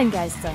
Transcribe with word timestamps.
Online-Geister. 0.00 0.54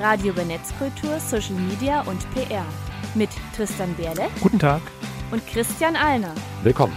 Radio 0.00 0.32
über 0.32 0.44
Netzkultur, 0.44 1.20
Social 1.20 1.54
Media 1.54 2.00
und 2.08 2.28
PR. 2.34 2.66
Mit 3.14 3.30
Tristan 3.54 3.94
Berle. 3.94 4.28
Guten 4.40 4.58
Tag. 4.58 4.82
Und 5.30 5.46
Christian 5.46 5.94
Alner. 5.94 6.34
Willkommen. 6.64 6.92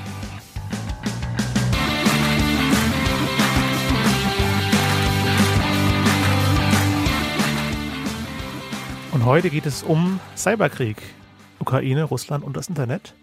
Und 9.12 9.25
heute 9.25 9.51
geht 9.51 9.67
es 9.67 9.83
um 9.83 10.19
Cyberkrieg. 10.35 10.97
Ukraine, 11.60 12.05
Russland 12.05 12.44
und 12.44 12.57
das 12.57 12.69
Internet. 12.69 13.13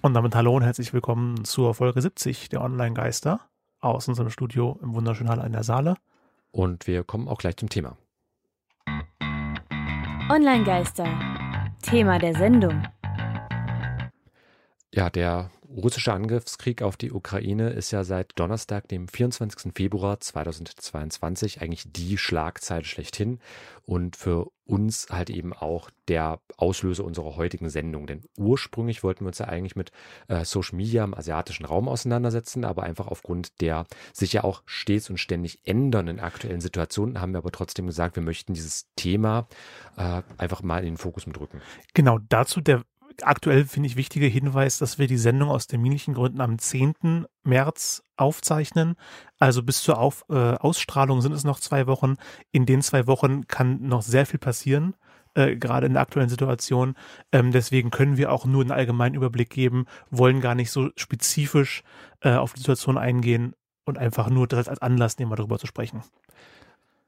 Und 0.00 0.14
damit 0.14 0.34
hallo 0.34 0.56
und 0.56 0.62
herzlich 0.62 0.92
willkommen 0.92 1.44
zur 1.44 1.74
Folge 1.74 2.02
70 2.02 2.48
der 2.48 2.62
Online-Geister 2.62 3.38
aus 3.78 4.08
unserem 4.08 4.30
Studio 4.30 4.76
im 4.82 4.92
wunderschönen 4.92 5.30
Halle 5.30 5.46
in 5.46 5.52
der 5.52 5.62
Saale. 5.62 5.94
Und 6.52 6.86
wir 6.86 7.04
kommen 7.04 7.28
auch 7.28 7.38
gleich 7.38 7.56
zum 7.56 7.68
Thema. 7.68 7.96
Online-Geister. 10.28 11.06
Thema 11.82 12.18
der 12.18 12.34
Sendung. 12.34 12.86
Ja, 14.92 15.10
der 15.10 15.50
russische 15.76 16.12
Angriffskrieg 16.12 16.82
auf 16.82 16.96
die 16.96 17.12
Ukraine 17.12 17.70
ist 17.70 17.90
ja 17.90 18.04
seit 18.04 18.38
Donnerstag, 18.38 18.88
dem 18.88 19.08
24. 19.08 19.72
Februar 19.74 20.20
2022, 20.20 21.62
eigentlich 21.62 21.84
die 21.92 22.18
Schlagzeile 22.18 22.84
schlechthin 22.84 23.38
und 23.86 24.16
für 24.16 24.50
uns 24.64 25.08
halt 25.10 25.30
eben 25.30 25.52
auch 25.52 25.90
der 26.08 26.40
Auslöser 26.56 27.04
unserer 27.04 27.36
heutigen 27.36 27.70
Sendung. 27.70 28.06
Denn 28.06 28.22
ursprünglich 28.36 29.02
wollten 29.02 29.24
wir 29.24 29.28
uns 29.28 29.38
ja 29.38 29.46
eigentlich 29.46 29.76
mit 29.76 29.90
äh, 30.28 30.44
Social 30.44 30.76
Media 30.76 31.04
im 31.04 31.14
asiatischen 31.14 31.64
Raum 31.64 31.88
auseinandersetzen, 31.88 32.64
aber 32.64 32.84
einfach 32.84 33.08
aufgrund 33.08 33.60
der 33.60 33.86
sich 34.12 34.32
ja 34.32 34.44
auch 34.44 34.62
stets 34.66 35.10
und 35.10 35.18
ständig 35.18 35.60
ändernden 35.64 36.20
aktuellen 36.20 36.60
Situationen 36.60 37.20
haben 37.20 37.32
wir 37.32 37.38
aber 37.38 37.52
trotzdem 37.52 37.86
gesagt, 37.86 38.16
wir 38.16 38.22
möchten 38.22 38.54
dieses 38.54 38.86
Thema 38.96 39.48
äh, 39.96 40.22
einfach 40.38 40.62
mal 40.62 40.80
in 40.80 40.92
den 40.94 40.98
Fokus 40.98 41.26
mit 41.26 41.38
rücken. 41.40 41.60
Genau, 41.94 42.18
dazu 42.28 42.60
der 42.60 42.84
aktuell 43.26 43.64
finde 43.64 43.88
ich 43.88 43.96
wichtiger 43.96 44.26
Hinweis, 44.26 44.78
dass 44.78 44.98
wir 44.98 45.06
die 45.06 45.18
Sendung 45.18 45.50
aus 45.50 45.66
terminlichen 45.66 46.14
Gründen 46.14 46.40
am 46.40 46.58
10. 46.58 47.26
März 47.42 48.02
aufzeichnen. 48.16 48.94
Also 49.38 49.62
bis 49.62 49.82
zur 49.82 49.98
Auf, 49.98 50.24
äh, 50.28 50.34
Ausstrahlung 50.34 51.20
sind 51.20 51.32
es 51.32 51.44
noch 51.44 51.60
zwei 51.60 51.86
Wochen. 51.86 52.16
In 52.52 52.66
den 52.66 52.82
zwei 52.82 53.06
Wochen 53.06 53.46
kann 53.46 53.82
noch 53.82 54.02
sehr 54.02 54.26
viel 54.26 54.38
passieren. 54.38 54.94
Äh, 55.34 55.56
gerade 55.56 55.86
in 55.86 55.92
der 55.92 56.02
aktuellen 56.02 56.28
Situation. 56.28 56.94
Ähm, 57.30 57.52
deswegen 57.52 57.90
können 57.90 58.16
wir 58.16 58.32
auch 58.32 58.46
nur 58.46 58.62
einen 58.62 58.72
allgemeinen 58.72 59.14
Überblick 59.14 59.50
geben, 59.50 59.86
wollen 60.10 60.40
gar 60.40 60.56
nicht 60.56 60.72
so 60.72 60.90
spezifisch 60.96 61.84
äh, 62.20 62.34
auf 62.34 62.54
die 62.54 62.60
Situation 62.60 62.98
eingehen 62.98 63.54
und 63.84 63.96
einfach 63.96 64.28
nur 64.28 64.48
das 64.48 64.68
als 64.68 64.82
Anlass 64.82 65.18
nehmen, 65.18 65.34
darüber 65.34 65.58
zu 65.58 65.68
sprechen. 65.68 66.02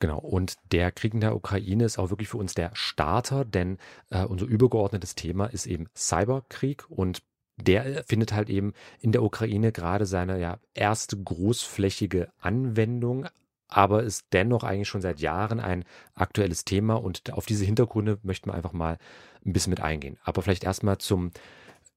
Genau, 0.02 0.18
und 0.18 0.56
der 0.72 0.90
Krieg 0.90 1.14
in 1.14 1.20
der 1.20 1.36
Ukraine 1.36 1.84
ist 1.84 1.96
auch 1.96 2.10
wirklich 2.10 2.28
für 2.28 2.36
uns 2.36 2.54
der 2.54 2.72
Starter, 2.74 3.44
denn 3.44 3.78
äh, 4.10 4.24
unser 4.24 4.46
übergeordnetes 4.46 5.14
Thema 5.14 5.46
ist 5.46 5.64
eben 5.64 5.86
Cyberkrieg 5.96 6.90
und 6.90 7.22
der 7.56 8.02
findet 8.08 8.32
halt 8.32 8.50
eben 8.50 8.72
in 8.98 9.12
der 9.12 9.22
Ukraine 9.22 9.70
gerade 9.70 10.04
seine 10.04 10.40
ja, 10.40 10.58
erste 10.74 11.16
großflächige 11.16 12.32
Anwendung, 12.40 13.28
aber 13.68 14.02
ist 14.02 14.26
dennoch 14.32 14.64
eigentlich 14.64 14.88
schon 14.88 15.02
seit 15.02 15.20
Jahren 15.20 15.60
ein 15.60 15.84
aktuelles 16.14 16.64
Thema 16.64 16.94
und 16.94 17.32
auf 17.32 17.46
diese 17.46 17.64
Hintergründe 17.64 18.18
möchten 18.24 18.50
wir 18.50 18.54
einfach 18.54 18.72
mal 18.72 18.98
ein 19.46 19.52
bisschen 19.52 19.70
mit 19.70 19.82
eingehen. 19.82 20.18
Aber 20.24 20.42
vielleicht 20.42 20.64
erstmal 20.64 20.98
zum, 20.98 21.30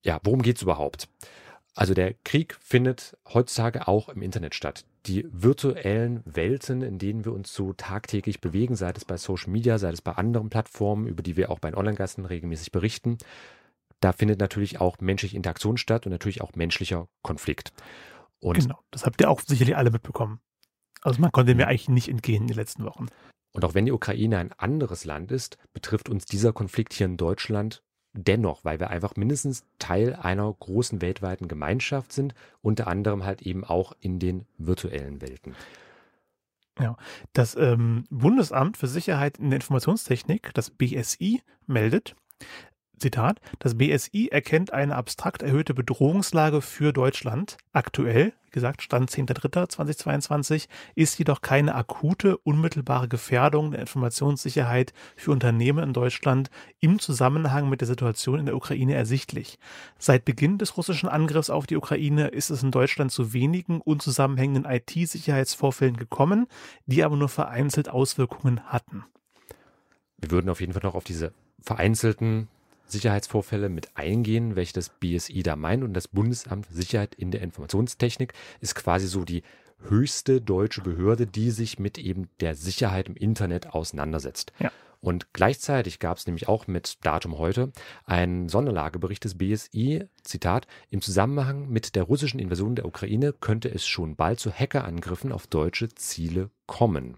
ja, 0.04 0.20
worum 0.24 0.44
geht 0.44 0.58
es 0.58 0.62
überhaupt? 0.62 1.10
Also 1.76 1.94
der 1.94 2.14
Krieg 2.24 2.56
findet 2.62 3.18
heutzutage 3.28 3.88
auch 3.88 4.08
im 4.08 4.22
Internet 4.22 4.56
statt. 4.56 4.86
Die 5.08 5.28
virtuellen 5.30 6.24
Welten, 6.26 6.82
in 6.82 6.98
denen 6.98 7.26
wir 7.26 7.34
uns 7.34 7.54
so 7.54 7.74
tagtäglich 7.74 8.40
bewegen, 8.40 8.76
sei 8.76 8.92
es 8.96 9.04
bei 9.04 9.18
Social 9.18 9.52
Media, 9.52 9.78
sei 9.78 9.90
es 9.90 10.02
bei 10.02 10.14
anderen 10.14 10.50
Plattformen, 10.50 11.06
über 11.06 11.22
die 11.22 11.36
wir 11.36 11.52
auch 11.52 11.60
bei 11.60 11.70
den 11.70 11.78
Online-Gasten 11.78 12.26
regelmäßig 12.26 12.72
berichten, 12.72 13.18
da 14.00 14.14
findet 14.14 14.40
natürlich 14.40 14.80
auch 14.80 15.00
menschliche 15.00 15.36
Interaktion 15.36 15.78
statt 15.78 16.06
und 16.06 16.12
natürlich 16.12 16.42
auch 16.42 16.56
menschlicher 16.56 17.08
Konflikt. 17.24 17.74
Und 18.40 18.60
genau, 18.60 18.80
das 18.92 19.06
habt 19.06 19.20
ihr 19.22 19.30
auch 19.30 19.42
sicherlich 19.42 19.76
alle 19.76 19.92
mitbekommen. 19.92 20.40
Also 21.02 21.22
man 21.22 21.32
konnte 21.32 21.56
mir 21.56 21.66
mhm. 21.66 21.70
eigentlich 21.70 21.90
nicht 21.90 22.10
entgehen 22.10 22.44
in 22.44 22.48
den 22.48 22.58
letzten 22.58 22.84
Wochen. 22.86 23.08
Und 23.52 23.64
auch 23.64 23.74
wenn 23.74 23.86
die 23.86 23.92
Ukraine 23.92 24.38
ein 24.38 24.52
anderes 24.54 25.06
Land 25.06 25.32
ist, 25.32 25.58
betrifft 25.74 26.10
uns 26.10 26.26
dieser 26.26 26.52
Konflikt 26.52 26.94
hier 26.94 27.06
in 27.06 27.18
Deutschland 27.18 27.84
dennoch, 28.16 28.64
weil 28.64 28.80
wir 28.80 28.90
einfach 28.90 29.16
mindestens 29.16 29.66
Teil 29.80 30.14
einer 30.14 30.52
großen 30.52 31.02
weltweiten 31.02 31.48
Gemeinschaft 31.48 32.14
sind, 32.14 32.34
unter 32.62 32.88
anderem 32.88 33.24
halt 33.24 33.42
eben 33.42 33.64
auch 33.64 33.94
in 34.00 34.20
den 34.20 34.46
virtuellen 34.58 35.22
Welten. 35.22 35.56
Ja, 36.80 36.98
das 37.34 37.56
ähm, 37.56 38.06
Bundesamt 38.10 38.78
für 38.78 38.88
Sicherheit 38.88 39.38
in 39.38 39.50
der 39.50 39.58
Informationstechnik, 39.58 40.54
das 40.54 40.72
BSI, 40.72 41.42
meldet, 41.68 42.16
Zitat, 42.98 43.40
das 43.60 43.78
BSI 43.78 44.30
erkennt 44.32 44.74
eine 44.74 44.96
abstrakt 44.96 45.42
erhöhte 45.42 45.74
Bedrohungslage 45.74 46.62
für 46.62 46.94
Deutschland. 46.94 47.58
Aktuell, 47.74 48.34
wie 48.46 48.52
gesagt, 48.52 48.82
Stand 48.82 49.12
10.03.2022, 49.12 50.68
ist 50.96 51.18
jedoch 51.20 51.42
keine 51.42 51.76
akute, 51.76 52.38
unmittelbare 52.38 53.08
Gefährdung 53.08 53.72
der 53.72 53.82
Informationssicherheit 53.82 54.94
für 55.16 55.32
Unternehmen 55.32 55.84
in 55.84 55.94
Deutschland 55.94 56.50
im 56.80 57.00
Zusammenhang 57.00 57.70
mit 57.70 57.82
der 57.82 57.88
Situation 57.88 58.40
in 58.40 58.46
der 58.46 58.56
Ukraine 58.56 58.96
ersichtlich. 58.96 59.60
Seit 60.00 60.26
Beginn 60.26 60.58
des 60.58 60.78
russischen 60.78 61.10
Angriffs 61.10 61.50
auf 61.50 61.68
die 61.68 61.78
Ukraine 61.78 62.28
ist 62.28 62.50
es 62.50 62.64
in 62.64 62.72
Deutschland 62.72 63.12
zu 63.12 63.34
wenigen 63.34 63.82
unzusammenhängenden 63.82 64.72
IT-Sicherheitsvorfällen 64.72 65.98
gekommen, 65.98 66.48
die 66.86 67.04
aber 67.04 67.18
nur 67.18 67.30
vereinzelt 67.30 67.90
Auswirkungen 67.90 68.62
hatten. 68.66 69.04
Wir 70.18 70.32
würden 70.32 70.50
auf 70.50 70.62
jeden 70.62 70.74
Fall 70.74 70.84
noch 70.84 70.96
auf 70.96 71.04
diese 71.04 71.34
vereinzelten 71.62 72.48
Sicherheitsvorfälle 72.88 73.70
mit 73.70 73.90
eingehen, 73.96 74.56
welche 74.56 74.74
das 74.74 74.90
BSI 74.90 75.44
da 75.44 75.56
meint. 75.56 75.84
Und 75.84 75.94
das 75.94 76.08
Bundesamt 76.08 76.68
Sicherheit 76.72 77.16
in 77.16 77.32
der 77.32 77.42
Informationstechnik 77.42 78.34
ist 78.62 78.76
quasi 78.76 79.08
so 79.08 79.24
die 79.24 79.44
höchste 79.90 80.42
deutsche 80.42 80.82
Behörde, 80.82 81.28
die 81.28 81.52
sich 81.52 81.80
mit 81.80 81.98
eben 81.98 82.30
der 82.40 82.56
Sicherheit 82.56 83.08
im 83.08 83.16
Internet 83.16 83.68
auseinandersetzt. 83.74 84.54
Ja. 84.60 84.72
Und 85.02 85.34
gleichzeitig 85.34 86.00
gab 86.00 86.18
es 86.18 86.26
nämlich 86.26 86.48
auch 86.48 86.66
mit 86.66 87.06
Datum 87.06 87.38
heute 87.38 87.72
einen 88.06 88.50
Sonderlagebericht 88.50 89.24
des 89.24 89.38
BSI, 89.38 90.06
Zitat, 90.24 90.66
im 90.90 91.02
Zusammenhang 91.02 91.70
mit 91.70 91.96
der 91.96 92.04
russischen 92.04 92.40
Invasion 92.40 92.76
der 92.76 92.86
Ukraine 92.86 93.32
könnte 93.32 93.70
es 93.70 93.86
schon 93.86 94.16
bald 94.16 94.40
zu 94.40 94.52
Hackerangriffen 94.52 95.32
auf 95.32 95.46
deutsche 95.46 95.90
Ziele 95.90 96.50
kommen. 96.66 97.18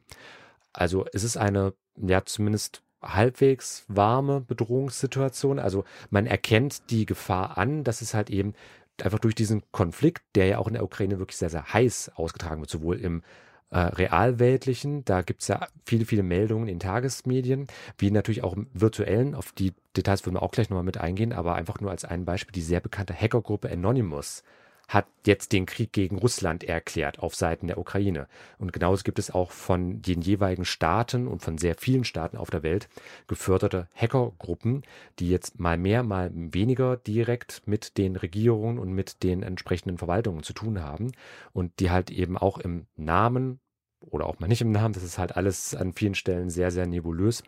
Also 0.74 1.06
es 1.14 1.24
ist 1.24 1.38
eine, 1.38 1.74
ja 1.96 2.26
zumindest 2.26 2.82
halbwegs 3.02 3.86
warme 3.88 4.42
Bedrohungssituation. 4.42 5.60
Also 5.60 5.84
man 6.10 6.26
erkennt 6.26 6.90
die 6.90 7.06
Gefahr 7.06 7.58
an, 7.58 7.84
dass 7.84 8.02
es 8.02 8.14
halt 8.14 8.30
eben 8.30 8.54
einfach 9.02 9.20
durch 9.20 9.36
diesen 9.36 9.64
Konflikt, 9.72 10.24
der 10.36 10.48
ja 10.48 10.58
auch 10.58 10.68
in 10.68 10.74
der 10.74 10.84
Ukraine 10.84 11.20
wirklich 11.20 11.38
sehr, 11.38 11.50
sehr 11.50 11.74
heiß 11.74 12.12
ausgetragen 12.16 12.62
wird, 12.62 12.70
sowohl 12.70 13.00
im 13.00 13.22
äh, 13.70 13.80
realweltlichen, 13.80 15.04
da 15.06 15.22
gibt 15.22 15.42
es 15.42 15.50
ja 15.50 15.68
viele, 15.86 16.06
viele 16.06 16.24
Meldungen 16.24 16.68
in 16.68 16.80
Tagesmedien, 16.80 17.68
wie 17.98 18.12
natürlich 18.12 18.44
auch 18.44 18.56
im 18.56 18.68
virtuellen, 18.74 19.36
auf 19.36 19.52
die 19.52 19.74
Details 19.96 20.26
würden 20.26 20.36
wir 20.36 20.42
auch 20.42 20.52
gleich 20.52 20.70
nochmal 20.70 20.84
mit 20.84 20.98
eingehen, 20.98 21.34
aber 21.34 21.56
einfach 21.56 21.82
nur 21.82 21.92
als 21.92 22.06
ein 22.06 22.24
Beispiel, 22.26 22.54
die 22.54 22.62
sehr 22.62 22.80
bekannte 22.80 23.14
Hackergruppe 23.14 23.70
Anonymous 23.70 24.44
hat 24.88 25.08
jetzt 25.26 25.52
den 25.52 25.66
Krieg 25.66 25.92
gegen 25.92 26.18
Russland 26.18 26.64
erklärt 26.64 27.20
auf 27.20 27.36
Seiten 27.36 27.68
der 27.68 27.78
Ukraine. 27.78 28.28
Und 28.58 28.72
genauso 28.72 29.04
gibt 29.04 29.20
es 29.20 29.32
auch 29.32 29.52
von 29.52 30.02
den 30.02 30.22
jeweiligen 30.22 30.66
Staaten 30.66 31.28
und 31.28 31.42
von 31.42 31.58
sehr 31.58 31.76
vielen 31.76 32.06
Staaten 32.06 32.38
auf 32.38 32.50
der 32.50 32.64
Welt 32.64 32.88
geförderte 33.28 33.88
Hackergruppen, 33.94 34.84
die 35.20 35.30
jetzt 35.30 35.60
mal 35.60 35.78
mehr, 35.78 36.04
mal 36.04 36.32
weniger 36.34 36.96
direkt 36.96 37.64
mit 37.66 37.98
den 37.98 38.16
Regierungen 38.16 38.80
und 38.80 38.94
mit 38.94 39.24
den 39.24 39.44
entsprechenden 39.44 39.98
Verwaltungen 39.98 40.44
zu 40.44 40.54
tun 40.54 40.82
haben 40.82 41.12
und 41.52 41.80
die 41.80 41.92
halt 41.92 42.10
eben 42.10 42.38
auch 42.38 42.58
im 42.58 42.88
Namen 42.96 43.60
oder 44.00 44.26
auch 44.26 44.40
mal 44.40 44.48
nicht 44.48 44.62
im 44.62 44.72
Namen, 44.72 44.94
das 44.94 45.04
ist 45.04 45.18
halt 45.18 45.36
alles 45.36 45.76
an 45.76 45.92
vielen 45.92 46.16
Stellen 46.16 46.50
sehr, 46.50 46.72
sehr 46.72 46.88
nebulös, 46.88 47.44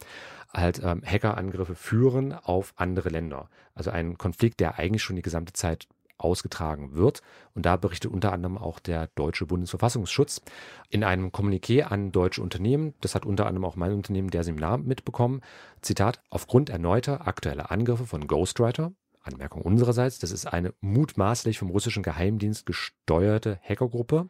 halt 0.52 0.82
ähm, 0.84 1.04
Hackerangriffe 1.06 1.76
führen 1.76 2.34
auf 2.34 2.74
andere 2.76 3.10
Länder. 3.10 3.50
Also 3.76 3.92
ein 3.92 4.18
Konflikt, 4.18 4.60
der 4.60 4.78
eigentlich 4.78 5.04
schon 5.04 5.16
die 5.16 5.22
gesamte 5.22 5.54
Zeit 5.54 5.88
ausgetragen 6.20 6.94
wird. 6.94 7.22
Und 7.54 7.66
da 7.66 7.76
berichtet 7.78 8.12
unter 8.12 8.32
anderem 8.32 8.58
auch 8.58 8.80
der 8.80 9.08
deutsche 9.16 9.46
Bundesverfassungsschutz 9.46 10.42
in 10.90 11.04
einem 11.04 11.30
Kommuniqué 11.30 11.84
an 11.84 12.12
deutsche 12.12 12.42
Unternehmen, 12.42 12.94
das 13.02 13.16
hat 13.16 13.26
unter 13.26 13.48
anderem 13.48 13.66
auch 13.66 13.76
mein 13.76 13.94
Unternehmen 13.94 14.30
der 14.30 14.44
Seminar 14.44 14.78
mitbekommen, 14.78 15.42
Zitat, 15.82 16.22
aufgrund 16.30 16.70
erneuter 16.70 17.28
aktueller 17.28 17.72
Angriffe 17.72 18.06
von 18.06 18.28
Ghostwriter, 18.28 18.94
Anmerkung 19.22 19.62
unsererseits, 19.62 20.20
das 20.20 20.32
ist 20.32 20.46
eine 20.46 20.74
mutmaßlich 20.82 21.60
vom 21.60 21.70
russischen 21.70 22.04
Geheimdienst 22.04 22.66
gesteuerte 22.66 23.60
Hackergruppe, 23.64 24.30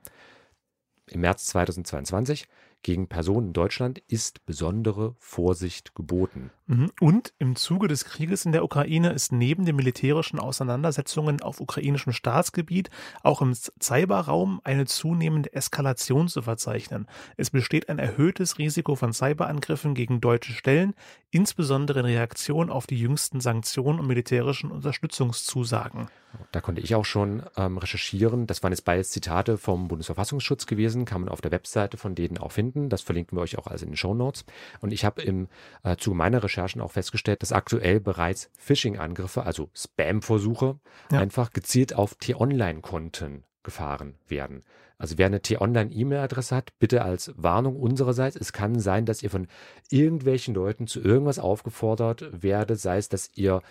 im 1.12 1.22
März 1.22 1.48
2022 1.48 2.48
gegen 2.84 3.08
Personen 3.08 3.48
in 3.48 3.54
Deutschland 3.54 4.00
ist 4.08 4.46
besondere 4.46 5.16
Vorsicht 5.18 5.96
geboten. 5.96 6.52
Mhm. 6.70 6.92
Und 7.00 7.34
im 7.40 7.56
Zuge 7.56 7.88
des 7.88 8.06
Krieges 8.06 8.46
in 8.46 8.52
der 8.52 8.64
Ukraine 8.64 9.12
ist 9.12 9.32
neben 9.32 9.66
den 9.66 9.76
militärischen 9.76 10.38
Auseinandersetzungen 10.40 11.42
auf 11.42 11.60
ukrainischem 11.60 12.14
Staatsgebiet 12.14 12.92
auch 13.24 13.42
im 13.42 13.56
Cyberraum 13.56 14.62
eine 14.64 14.86
zunehmende 14.86 15.52
Eskalation 15.52 16.28
zu 16.28 16.44
verzeichnen. 16.44 17.08
Es 17.38 17.50
besteht 17.50 17.90
ein 17.90 17.98
erhöhtes 17.98 18.60
Risiko 18.60 18.94
von 18.94 19.14
Cyberangriffen 19.14 19.96
gegen 19.96 20.22
deutsche 20.22 20.54
Stellen, 20.54 20.94
insbesondere 21.32 22.02
in 22.02 22.06
Reaktion 22.06 22.70
auf 22.70 22.86
die 22.86 23.00
jüngsten 23.00 23.42
Sanktionen 23.42 24.00
und 24.00 24.06
militärischen 24.06 24.70
Unterstützungszusagen. 24.70 26.08
Da 26.52 26.62
konnte 26.62 26.82
ich 26.82 26.94
auch 26.96 27.06
schon 27.06 27.44
ähm, 27.58 27.78
recherchieren. 27.78 28.46
Das 28.46 28.62
waren 28.62 28.72
jetzt 28.72 28.86
beides 28.86 29.10
Zitate 29.10 29.58
vom 29.58 29.88
Bundesverfassungsschutz 29.88 30.68
gewesen, 30.68 31.06
kann 31.06 31.22
man 31.22 31.30
auf 31.30 31.42
der 31.42 31.52
Webseite 31.52 31.98
von 31.98 32.14
denen 32.14 32.38
auch 32.38 32.52
finden. 32.52 32.90
Das 32.90 33.02
verlinken 33.02 33.38
wir 33.38 33.42
euch 33.42 33.58
auch 33.58 33.68
also 33.68 33.86
in 33.86 33.92
den 33.92 33.98
Show 33.98 34.14
Notes. 34.14 34.46
Und 34.80 34.94
ich 34.94 35.06
habe 35.06 35.22
im 35.22 35.48
äh, 35.84 35.98
Zuge 35.98 36.16
meiner 36.16 36.44
Recherchen 36.60 36.82
auch 36.82 36.92
festgestellt, 36.92 37.42
dass 37.42 37.52
aktuell 37.54 38.00
bereits 38.00 38.50
Phishing-Angriffe, 38.58 39.44
also 39.44 39.70
Spam-Versuche, 39.74 40.80
ja. 41.12 41.20
einfach 41.20 41.52
gezielt 41.52 41.94
auf 41.96 42.16
T-Online-Konten 42.16 43.44
gefahren 43.64 44.16
werden. 44.28 44.64
Also 44.98 45.18
wer 45.18 45.28
eine 45.28 45.42
T-Online-E-Mail-Adresse 45.42 46.56
hat, 46.56 46.78
bitte 46.80 47.04
als 47.04 47.32
Warnung 47.38 47.78
unsererseits. 47.78 48.36
Es 48.36 48.52
kann 48.52 48.80
sein, 48.80 49.06
dass 49.06 49.24
ihr 49.24 49.30
von 49.30 49.48
irgendwelchen 49.90 50.54
Leuten 50.54 50.88
zu 50.88 51.00
irgendwas 51.00 51.40
aufgefordert 51.40 52.30
werdet, 52.32 52.80
sei 52.80 52.98
es, 52.98 53.08
dass 53.08 53.30
ihr 53.36 53.62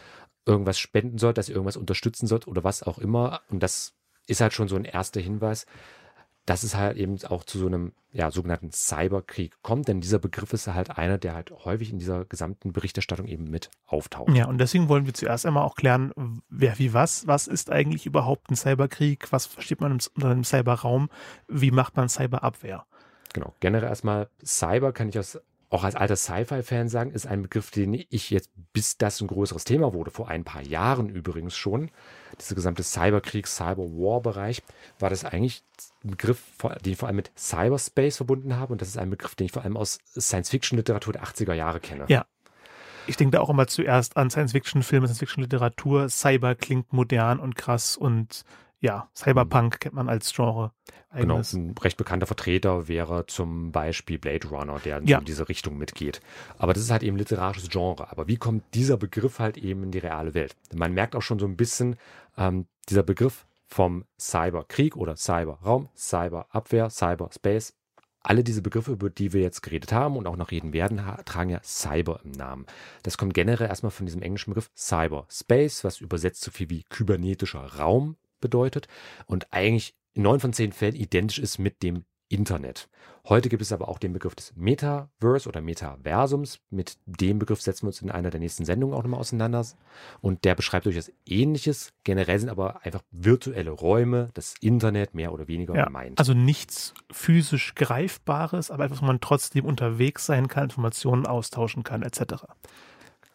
irgendwas 0.47 0.79
spenden 0.79 1.19
sollt, 1.19 1.37
dass 1.37 1.51
ihr 1.51 1.55
irgendwas 1.55 1.77
unterstützen 1.77 2.27
sollt 2.27 2.47
oder 2.47 2.65
was 2.65 2.83
auch 2.83 2.99
immer. 2.99 3.43
Und 3.51 3.63
das 3.63 3.93
ist 4.27 4.41
halt 4.41 4.55
schon 4.55 4.69
so 4.69 4.77
ein 4.77 4.87
erster 4.87 5.21
Hinweis, 5.21 5.67
dass 6.49 6.63
es 6.63 6.75
halt 6.75 6.97
eben 6.97 7.23
auch 7.25 7.45
zu 7.45 7.59
so 7.59 7.67
einem 7.67 7.93
ja, 8.11 8.31
sogenannten 8.31 8.73
Cyberkrieg 8.73 9.53
kommt, 9.61 9.87
denn 9.87 10.01
dieser 10.01 10.19
Begriff 10.19 10.55
ist 10.55 10.67
halt 10.67 10.97
einer, 10.97 11.19
der 11.19 11.35
halt 11.35 11.51
häufig 11.51 11.93
in 11.93 11.99
dieser 11.99 12.25
gesamten 12.25 12.73
Berichterstattung 12.73 13.27
eben 13.27 13.45
mit 13.45 13.71
auftaucht. 13.87 14.35
Ja, 14.35 14.47
und 14.47 14.57
deswegen 14.57 14.89
wollen 14.89 15.05
wir 15.05 15.13
zuerst 15.13 15.45
einmal 15.45 15.65
auch 15.65 15.75
klären, 15.75 16.41
wer 16.49 16.79
wie 16.79 16.95
was, 16.95 17.27
was 17.27 17.49
ist 17.49 17.71
eigentlich 17.71 18.07
überhaupt 18.07 18.51
ein 18.51 18.57
Cyberkrieg, 18.57 19.31
was 19.31 19.45
versteht 19.45 19.83
man 19.83 19.93
unter 19.93 20.31
einem 20.31 20.43
Cyberraum, 20.43 21.11
wie 21.49 21.71
macht 21.71 21.97
man 21.97 22.09
Cyberabwehr? 22.09 22.87
Genau, 23.35 23.53
generell 23.61 23.91
erstmal 23.91 24.31
Cyber 24.43 24.93
kann 24.93 25.11
ich 25.11 25.19
aus 25.19 25.39
auch 25.71 25.85
als 25.85 25.97
alter 25.97 26.17
Sci-Fi-Fan 26.17 26.89
sagen, 26.89 27.11
ist 27.11 27.27
ein 27.27 27.43
Begriff, 27.43 27.71
den 27.71 27.93
ich 27.93 28.31
jetzt, 28.31 28.51
bis 28.73 28.97
das 28.97 29.21
ein 29.21 29.27
größeres 29.27 29.65
Thema 29.65 29.93
wurde, 29.93 30.11
vor 30.11 30.29
ein 30.29 30.45
paar 30.45 30.63
Jahren 30.63 31.11
übrigens 31.11 31.57
schon, 31.57 31.91
dieser 32.41 32.55
gesamte 32.55 32.83
Cyberkrieg, 32.83 33.47
Cyber-War-Bereich, 33.47 34.63
war 34.99 35.11
das 35.11 35.25
eigentlich 35.25 35.63
ein 36.05 36.11
Begriff, 36.11 36.43
den 36.85 36.93
ich 36.93 36.99
vor 36.99 37.09
allem 37.09 37.17
mit 37.17 37.31
Cyberspace 37.37 38.17
verbunden 38.17 38.57
habe. 38.57 38.73
Und 38.73 38.81
das 38.81 38.89
ist 38.89 38.99
ein 38.99 39.11
Begriff, 39.11 39.35
den 39.35 39.47
ich 39.47 39.53
vor 39.53 39.63
allem 39.63 39.77
aus 39.77 39.99
Science-Fiction-Literatur 40.19 41.13
der 41.13 41.25
80er 41.25 41.55
Jahre 41.55 41.81
kenne. 41.81 42.05
Ja. 42.09 42.27
Ich 43.07 43.17
denke 43.17 43.37
da 43.37 43.41
auch 43.41 43.49
immer 43.49 43.67
zuerst 43.67 44.17
an 44.17 44.31
Science-Fiction-Filme, 44.31 45.07
Science-Fiction-Literatur. 45.07 46.09
Cyber 46.11 46.55
klingt 46.55 46.93
modern 46.93 47.41
und 47.41 47.57
krass 47.57 47.97
und 47.97 48.45
ja, 48.81 49.09
Cyberpunk 49.15 49.81
kennt 49.81 49.95
man 49.95 50.09
als 50.09 50.33
Genre. 50.33 50.73
Genau, 51.13 51.41
ein 51.53 51.75
recht 51.81 51.97
bekannter 51.97 52.27
Vertreter 52.27 52.87
wäre 52.87 53.27
zum 53.27 53.73
Beispiel 53.73 54.19
Blade 54.19 54.47
Runner, 54.49 54.79
der 54.79 55.03
ja. 55.05 55.19
in 55.19 55.25
diese 55.25 55.49
Richtung 55.49 55.79
mitgeht. 55.79 56.21
Aber 56.59 56.75
das 56.75 56.83
ist 56.83 56.91
halt 56.91 57.03
eben 57.03 57.17
literarisches 57.17 57.71
Genre. 57.71 58.11
Aber 58.11 58.29
wie 58.29 58.37
kommt 58.37 58.63
dieser 58.75 58.97
Begriff 58.97 59.39
halt 59.39 59.57
eben 59.57 59.85
in 59.85 59.91
die 59.91 59.99
reale 59.99 60.35
Welt? 60.35 60.55
Man 60.75 60.93
merkt 60.93 61.17
auch 61.17 61.23
schon 61.23 61.39
so 61.39 61.47
ein 61.47 61.57
bisschen, 61.57 61.97
ähm, 62.37 62.67
dieser 62.89 63.03
Begriff 63.03 63.47
vom 63.67 64.05
Cyberkrieg 64.19 64.97
oder 64.97 65.17
Cyberraum, 65.17 65.89
Cyberabwehr, 65.97 66.89
Cyberspace, 66.91 67.75
alle 68.21 68.45
diese 68.45 68.63
Begriffe, 68.63 68.93
über 68.93 69.11
die 69.11 69.33
wir 69.33 69.41
jetzt 69.41 69.63
geredet 69.63 69.93
haben 69.93 70.17
und 70.17 70.27
auch 70.27 70.37
noch 70.37 70.51
reden 70.51 70.73
werden, 70.73 71.01
tragen 71.25 71.51
ja 71.51 71.61
Cyber 71.63 72.21
im 72.25 72.33
Namen. 72.33 72.67
Das 73.03 73.17
kommt 73.17 73.35
generell 73.35 73.69
erstmal 73.69 73.91
von 73.91 74.07
diesem 74.07 74.23
englischen 74.23 74.51
Begriff 74.51 74.71
Cyberspace, 74.77 75.85
was 75.85 76.01
übersetzt 76.01 76.43
so 76.43 76.51
viel 76.51 76.71
wie 76.71 76.85
kybernetischer 76.85 77.77
Raum 77.79 78.17
bedeutet 78.41 78.89
und 79.27 79.53
eigentlich 79.53 79.95
in 80.15 80.23
neun 80.23 80.41
von 80.41 80.53
zehn 80.53 80.73
Fällen 80.73 80.97
identisch 80.97 81.39
ist 81.39 81.59
mit 81.59 81.83
dem 81.83 82.05
Internet. 82.29 82.89
Heute 83.29 83.49
gibt 83.49 83.61
es 83.61 83.73
aber 83.73 83.89
auch 83.89 83.99
den 83.99 84.13
Begriff 84.13 84.35
des 84.35 84.55
Metaverse 84.57 85.49
oder 85.49 85.61
Metaversums. 85.61 86.61
Mit 86.71 86.97
dem 87.05 87.39
Begriff 87.39 87.61
setzen 87.61 87.83
wir 87.83 87.89
uns 87.89 88.01
in 88.01 88.11
einer 88.11 88.31
der 88.31 88.41
nächsten 88.41 88.65
Sendungen 88.65 88.97
auch 88.97 89.03
nochmal 89.03 89.21
auseinander. 89.21 89.67
Und 90.21 90.45
der 90.45 90.55
beschreibt 90.55 90.87
durchaus 90.87 91.11
Ähnliches. 91.27 91.93
Generell 92.05 92.39
sind 92.39 92.49
aber 92.49 92.85
einfach 92.85 93.03
virtuelle 93.11 93.71
Räume, 93.71 94.31
das 94.35 94.55
Internet 94.61 95.15
mehr 95.15 95.33
oder 95.33 95.47
weniger 95.47 95.75
ja, 95.75 95.85
gemeint. 95.85 96.19
Also 96.19 96.33
nichts 96.33 96.95
physisch 97.11 97.75
Greifbares, 97.75 98.71
aber 98.71 98.87
etwas, 98.87 99.03
wo 99.03 99.07
man 99.07 99.21
trotzdem 99.21 99.65
unterwegs 99.65 100.25
sein 100.25 100.49
kann, 100.49 100.65
Informationen 100.65 101.27
austauschen 101.27 101.83
kann, 101.83 102.03
etc. 102.03 102.45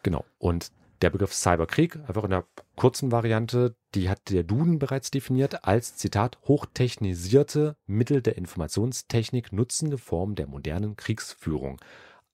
Genau. 0.02 0.24
Und 0.38 0.72
der 1.02 1.10
Begriff 1.10 1.34
Cyberkrieg, 1.34 1.96
einfach 2.06 2.24
in 2.24 2.30
der 2.30 2.44
kurzen 2.76 3.12
Variante, 3.12 3.76
die 3.94 4.08
hat 4.08 4.30
der 4.30 4.42
Duden 4.42 4.78
bereits 4.78 5.10
definiert 5.10 5.64
als, 5.64 5.96
Zitat, 5.96 6.38
hochtechnisierte 6.46 7.76
Mittel 7.86 8.22
der 8.22 8.36
Informationstechnik 8.36 9.52
nutzende 9.52 9.98
Form 9.98 10.34
der 10.34 10.46
modernen 10.46 10.96
Kriegsführung. 10.96 11.80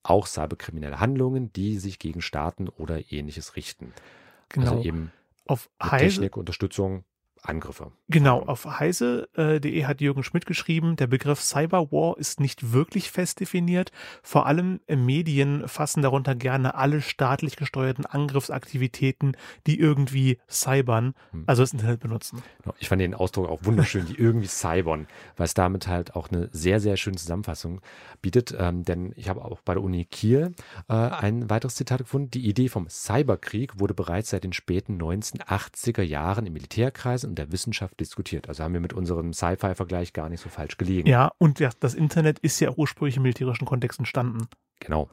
Auch 0.03 0.27
cyberkriminelle 0.27 1.01
Handlungen, 1.01 1.53
die 1.53 1.79
sich 1.79 1.99
gegen 1.99 2.23
Staaten 2.23 2.69
oder 2.69 3.13
ähnliches 3.13 3.57
richten. 3.57 3.93
Genau. 4.49 4.73
Also 4.73 4.85
eben 4.85 5.13
auf 5.47 5.69
Technik, 5.81 6.37
Unterstützung 6.37 7.05
Angriffe. 7.43 7.93
Genau, 8.09 8.41
auf 8.41 8.67
heise.de 8.67 9.85
hat 9.85 10.01
Jürgen 10.01 10.23
Schmidt 10.23 10.47
geschrieben, 10.47 10.97
der 10.97 11.07
Begriff 11.07 11.41
Cyberwar 11.41 12.19
ist 12.19 12.41
nicht 12.41 12.73
wirklich 12.73 13.11
fest 13.11 13.41
definiert. 13.41 13.93
Vor 14.23 14.47
allem 14.47 14.81
Medien 14.89 15.67
fassen 15.69 16.03
darunter 16.03 16.35
gerne 16.35 16.75
alle 16.75 17.01
staatlich 17.01 17.57
gesteuerten 17.57 18.07
Angriffsaktivitäten, 18.07 19.37
die 19.67 19.79
irgendwie 19.79 20.39
cybern, 20.49 21.15
hm. 21.31 21.45
also 21.47 21.63
das 21.63 21.73
Internet 21.73 22.01
benutzen. 22.01 22.43
Ich 22.79 22.89
fand 22.89 23.01
den 23.01 23.15
Ausdruck 23.15 23.49
auch 23.49 23.65
wunderschön, 23.65 24.07
die 24.07 24.15
irgendwie 24.19 24.49
cybern, 24.49 25.07
weil 25.37 25.45
es 25.45 25.55
damit 25.55 25.87
halt 25.87 26.15
auch 26.15 26.31
eine 26.31 26.49
sehr, 26.53 26.81
sehr 26.81 26.97
schöne 26.97 27.17
Zusammenfassung 27.17 27.81
bietet. 28.23 28.55
Ähm, 28.59 28.85
denn 28.85 29.13
ich 29.17 29.29
habe 29.29 29.45
auch 29.45 29.61
bei 29.63 29.75
der 29.75 29.83
Uni 29.83 30.05
Kiel 30.05 30.53
äh, 30.89 30.95
ein 30.95 31.49
weiteres 31.49 31.75
Zitat 31.75 31.99
gefunden. 31.99 32.31
Die 32.31 32.47
Idee 32.47 32.69
vom 32.69 32.89
Cyberkrieg 32.89 33.79
wurde 33.81 33.95
bereits 33.95 34.31
seit 34.31 34.45
den 34.45 34.53
späten 34.53 35.01
1980er 35.01 36.03
Jahren 36.03 36.47
im 36.47 36.53
Militärkreis 36.53 37.25
und 37.31 37.39
der 37.39 37.51
Wissenschaft 37.51 37.99
diskutiert. 37.99 38.49
Also 38.49 38.63
haben 38.63 38.75
wir 38.75 38.81
mit 38.81 38.93
unserem 38.93 39.33
Sci-Fi-Vergleich 39.33 40.13
gar 40.13 40.29
nicht 40.29 40.41
so 40.41 40.51
falsch 40.51 40.77
gelegen. 40.77 41.09
Ja, 41.09 41.33
und 41.39 41.65
das 41.81 41.95
Internet 41.95 42.39
ist 42.41 42.61
ja 42.61 42.73
ursprünglich 42.77 43.17
im 43.17 43.23
militärischen 43.23 43.67
Kontext 43.67 43.99
entstanden. 43.99 44.49
Genau. 44.81 45.09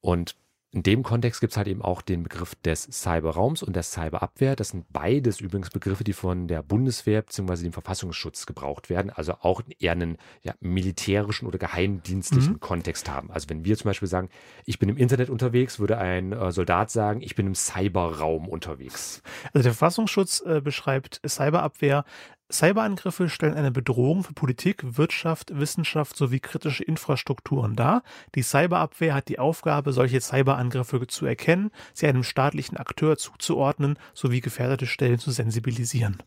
Und 0.00 0.36
in 0.74 0.82
dem 0.82 1.02
Kontext 1.02 1.40
gibt 1.40 1.52
es 1.52 1.58
halt 1.58 1.68
eben 1.68 1.82
auch 1.82 2.00
den 2.00 2.22
Begriff 2.22 2.54
des 2.54 2.84
Cyberraums 2.90 3.62
und 3.62 3.76
der 3.76 3.82
Cyberabwehr. 3.82 4.56
Das 4.56 4.70
sind 4.70 4.86
beides 4.90 5.38
übrigens 5.40 5.68
Begriffe, 5.68 6.02
die 6.02 6.14
von 6.14 6.48
der 6.48 6.62
Bundeswehr 6.62 7.20
bzw. 7.20 7.64
dem 7.64 7.74
Verfassungsschutz 7.74 8.46
gebraucht 8.46 8.88
werden, 8.88 9.10
also 9.10 9.34
auch 9.40 9.60
eher 9.78 9.92
einen 9.92 10.16
ja, 10.42 10.54
militärischen 10.60 11.46
oder 11.46 11.58
geheimdienstlichen 11.58 12.54
mhm. 12.54 12.60
Kontext 12.60 13.10
haben. 13.10 13.30
Also 13.30 13.50
wenn 13.50 13.66
wir 13.66 13.76
zum 13.76 13.90
Beispiel 13.90 14.08
sagen, 14.08 14.30
ich 14.64 14.78
bin 14.78 14.88
im 14.88 14.96
Internet 14.96 15.28
unterwegs, 15.28 15.78
würde 15.78 15.98
ein 15.98 16.32
äh, 16.32 16.50
Soldat 16.52 16.90
sagen, 16.90 17.20
ich 17.20 17.34
bin 17.34 17.46
im 17.46 17.54
Cyberraum 17.54 18.48
unterwegs. 18.48 19.22
Also 19.52 19.64
der 19.64 19.74
Verfassungsschutz 19.74 20.42
äh, 20.46 20.62
beschreibt 20.62 21.20
Cyberabwehr 21.26 22.04
Cyberangriffe 22.52 23.28
stellen 23.28 23.54
eine 23.54 23.70
Bedrohung 23.70 24.22
für 24.22 24.34
Politik, 24.34 24.96
Wirtschaft, 24.96 25.58
Wissenschaft 25.58 26.16
sowie 26.16 26.40
kritische 26.40 26.84
Infrastrukturen 26.84 27.74
dar. 27.74 28.02
Die 28.34 28.42
Cyberabwehr 28.42 29.14
hat 29.14 29.28
die 29.28 29.38
Aufgabe, 29.38 29.92
solche 29.92 30.20
Cyberangriffe 30.20 31.06
zu 31.06 31.26
erkennen, 31.26 31.70
sie 31.94 32.06
einem 32.06 32.22
staatlichen 32.22 32.76
Akteur 32.76 33.16
zuzuordnen 33.16 33.98
sowie 34.14 34.40
gefährdete 34.40 34.86
Stellen 34.86 35.18
zu 35.18 35.30
sensibilisieren. 35.30 36.22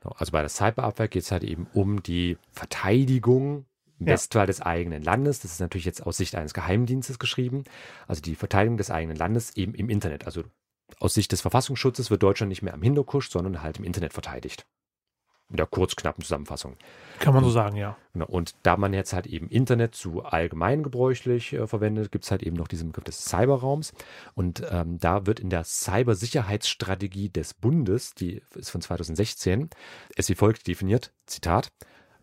Genau, 0.00 0.14
also 0.16 0.32
bei 0.32 0.40
der 0.40 0.48
Cyberabwehr 0.48 1.08
geht 1.08 1.22
es 1.24 1.30
halt 1.30 1.44
eben 1.44 1.66
um 1.74 2.02
die 2.02 2.38
Verteidigung 2.52 3.66
im 3.98 4.06
ja. 4.06 4.14
Bestfall 4.14 4.46
des 4.46 4.62
eigenen 4.62 5.02
Landes. 5.02 5.40
Das 5.40 5.52
ist 5.52 5.60
natürlich 5.60 5.84
jetzt 5.84 6.06
aus 6.06 6.16
Sicht 6.16 6.34
eines 6.34 6.54
Geheimdienstes 6.54 7.18
geschrieben. 7.18 7.64
Also 8.08 8.22
die 8.22 8.34
Verteidigung 8.34 8.78
des 8.78 8.90
eigenen 8.90 9.16
Landes 9.16 9.54
eben 9.56 9.74
im 9.74 9.90
Internet. 9.90 10.24
Also 10.24 10.44
aus 10.98 11.12
Sicht 11.14 11.32
des 11.32 11.42
Verfassungsschutzes 11.42 12.10
wird 12.10 12.22
Deutschland 12.22 12.48
nicht 12.48 12.62
mehr 12.62 12.74
am 12.74 12.82
Hindukusch, 12.82 13.28
sondern 13.30 13.62
halt 13.62 13.78
im 13.78 13.84
Internet 13.84 14.14
verteidigt 14.14 14.66
in 15.50 15.56
der 15.56 15.66
kurz 15.66 15.96
knappen 15.96 16.22
Zusammenfassung. 16.22 16.76
Kann 17.18 17.34
man 17.34 17.44
so 17.44 17.50
sagen, 17.50 17.76
ja. 17.76 17.96
Genau. 18.14 18.26
Und 18.26 18.54
da 18.62 18.76
man 18.76 18.94
jetzt 18.94 19.12
halt 19.12 19.26
eben 19.26 19.48
Internet 19.48 19.94
zu 19.94 20.22
allgemeingebräuchlich 20.22 21.52
äh, 21.52 21.66
verwendet, 21.66 22.12
gibt 22.12 22.24
es 22.24 22.30
halt 22.30 22.42
eben 22.42 22.56
noch 22.56 22.68
diesen 22.68 22.88
Begriff 22.88 23.04
des 23.04 23.24
Cyberraums. 23.26 23.92
Und 24.34 24.62
ähm, 24.70 24.98
da 24.98 25.26
wird 25.26 25.40
in 25.40 25.50
der 25.50 25.64
Cybersicherheitsstrategie 25.64 27.28
des 27.28 27.54
Bundes, 27.54 28.14
die 28.14 28.42
ist 28.54 28.70
von 28.70 28.80
2016, 28.80 29.68
es 30.16 30.28
wie 30.28 30.34
folgt 30.34 30.66
definiert, 30.66 31.12
Zitat, 31.26 31.70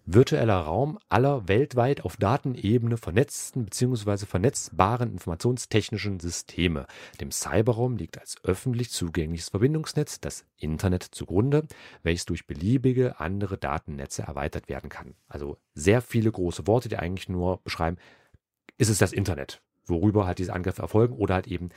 virtueller 0.08 0.60
Raum 0.60 0.98
aller 1.10 1.50
weltweit 1.50 2.06
auf 2.06 2.16
Datenebene 2.16 2.96
vernetzten 2.96 3.66
bzw. 3.66 4.26
vernetzbaren 4.26 5.12
informationstechnischen 5.12 6.22
Systeme. 6.22 6.88
Dem 7.20 7.30
Cyberraum 7.32 7.98
liegt 7.98 8.18
als 8.18 8.38
öffentlich 8.44 8.90
zugängliches 8.90 9.50
Verbindungsnetz 9.50 10.22
das 10.22 10.46
Internet 10.56 11.04
zugrunde, 11.04 11.68
welches 12.04 12.26
durch 12.26 12.48
beliebige 12.48 13.20
andere 13.20 13.58
Datennetze 13.58 14.24
erweitert 14.24 14.70
werden 14.70 14.90
kann. 14.90 15.16
Also 15.28 15.58
sehr 15.74 16.02
viele 16.02 16.32
große 16.32 16.68
Worte, 16.68 16.88
die 16.88 16.98
eigentlich 16.98 17.28
nur 17.28 17.62
beschreiben, 17.64 17.98
ist 18.78 18.90
es 18.90 19.00
das 19.00 19.12
Internet. 19.12 19.62
Worüber 19.90 20.26
halt 20.26 20.40
diese 20.40 20.54
Angriffe 20.54 20.82
erfolgen 20.82 21.16
oder 21.16 21.36
halt 21.36 21.48
eben 21.48 21.70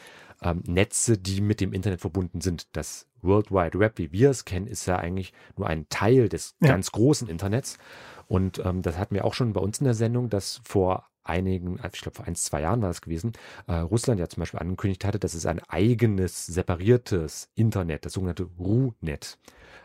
ähm, 0.43 0.63
Netze, 0.67 1.19
die 1.19 1.41
mit 1.41 1.61
dem 1.61 1.73
Internet 1.73 2.01
verbunden 2.01 2.41
sind. 2.41 2.69
Das 2.77 3.07
World 3.23 3.51
Wide 3.51 3.79
Web, 3.79 3.99
wie 3.99 4.13
wir 4.13 4.31
es 4.31 4.45
kennen, 4.45 4.67
ist 4.67 4.87
ja 4.87 4.97
eigentlich 4.97 5.33
nur 5.57 5.67
ein 5.67 5.89
Teil 5.89 6.29
des 6.29 6.57
ja. 6.61 6.69
ganz 6.69 6.93
großen 6.93 7.29
Internets. 7.29 7.79
Und 8.27 8.63
ähm, 8.65 8.83
das 8.83 8.97
hatten 8.97 9.15
wir 9.15 9.25
auch 9.25 9.35
schon 9.35 9.53
bei 9.53 9.61
uns 9.61 9.79
in 9.79 9.85
der 9.85 9.95
Sendung, 9.95 10.31
dass 10.31 10.61
vor 10.65 11.07
einigen, 11.25 11.79
ich 11.93 12.01
glaube 12.01 12.17
vor 12.17 12.27
ein, 12.27 12.35
zwei 12.35 12.63
Jahren 12.63 12.83
war 12.83 12.89
das 12.89 13.03
gewesen, 13.03 13.33
äh, 13.67 13.75
Russland 13.75 14.21
ja 14.21 14.29
zum 14.29 14.41
Beispiel 14.41 14.61
angekündigt 14.61 15.05
hatte, 15.05 15.19
dass 15.19 15.35
es 15.35 15.47
ein 15.47 15.61
eigenes, 15.69 16.47
separiertes 16.47 17.51
Internet, 17.55 18.07
das 18.07 18.15
sogenannte 18.15 18.49
RU-Net, 18.59 19.39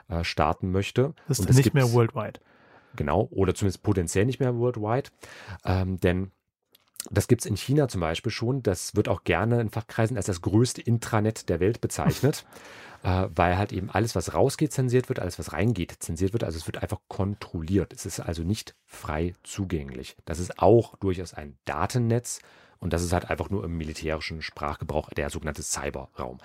äh, 0.08 0.24
starten 0.24 0.72
möchte. 0.72 1.13
Das 1.27 1.39
ist 1.39 1.53
nicht 1.53 1.74
mehr 1.74 1.91
worldwide. 1.91 2.39
Genau, 2.96 3.27
oder 3.32 3.53
zumindest 3.53 3.84
potenziell 3.84 4.25
nicht 4.25 4.39
mehr 4.39 4.55
worldwide. 4.55 5.10
Ähm, 5.65 6.00
denn 6.00 6.32
das 7.12 7.28
gibt 7.28 7.42
es 7.42 7.46
in 7.46 7.56
China 7.56 7.88
zum 7.88 8.02
Beispiel 8.02 8.32
schon. 8.32 8.64
Das 8.64 8.96
wird 8.96 9.08
auch 9.08 9.24
gerne 9.24 9.62
in 9.62 9.70
Fachkreisen 9.70 10.18
als 10.18 10.26
das 10.26 10.42
größte 10.42 10.82
Intranet 10.82 11.50
der 11.50 11.60
Welt 11.60 11.82
bezeichnet, 11.82 12.46
äh, 13.04 13.28
weil 13.34 13.58
halt 13.58 13.72
eben 13.72 13.90
alles, 13.90 14.16
was 14.16 14.34
rausgeht, 14.34 14.72
zensiert 14.72 15.10
wird, 15.10 15.20
alles, 15.20 15.40
was 15.40 15.54
reingeht, 15.54 15.96
zensiert 16.00 16.34
wird. 16.34 16.44
Also 16.44 16.58
es 16.58 16.68
wird 16.68 16.82
einfach 16.82 17.00
kontrolliert. 17.08 17.94
Es 17.94 18.06
ist 18.06 18.20
also 18.20 18.44
nicht 18.44 18.76
frei 18.86 19.34
zugänglich. 19.44 20.16
Das 20.26 20.40
ist 20.40 20.60
auch 20.60 20.96
durchaus 20.98 21.34
ein 21.34 21.58
Datennetz 21.66 22.40
und 22.80 22.94
das 22.94 23.04
ist 23.04 23.14
halt 23.14 23.30
einfach 23.30 23.50
nur 23.50 23.64
im 23.64 23.78
militärischen 23.78 24.42
Sprachgebrauch 24.42 25.10
der 25.12 25.30
sogenannte 25.30 25.64
Cyberraum. 25.64 26.40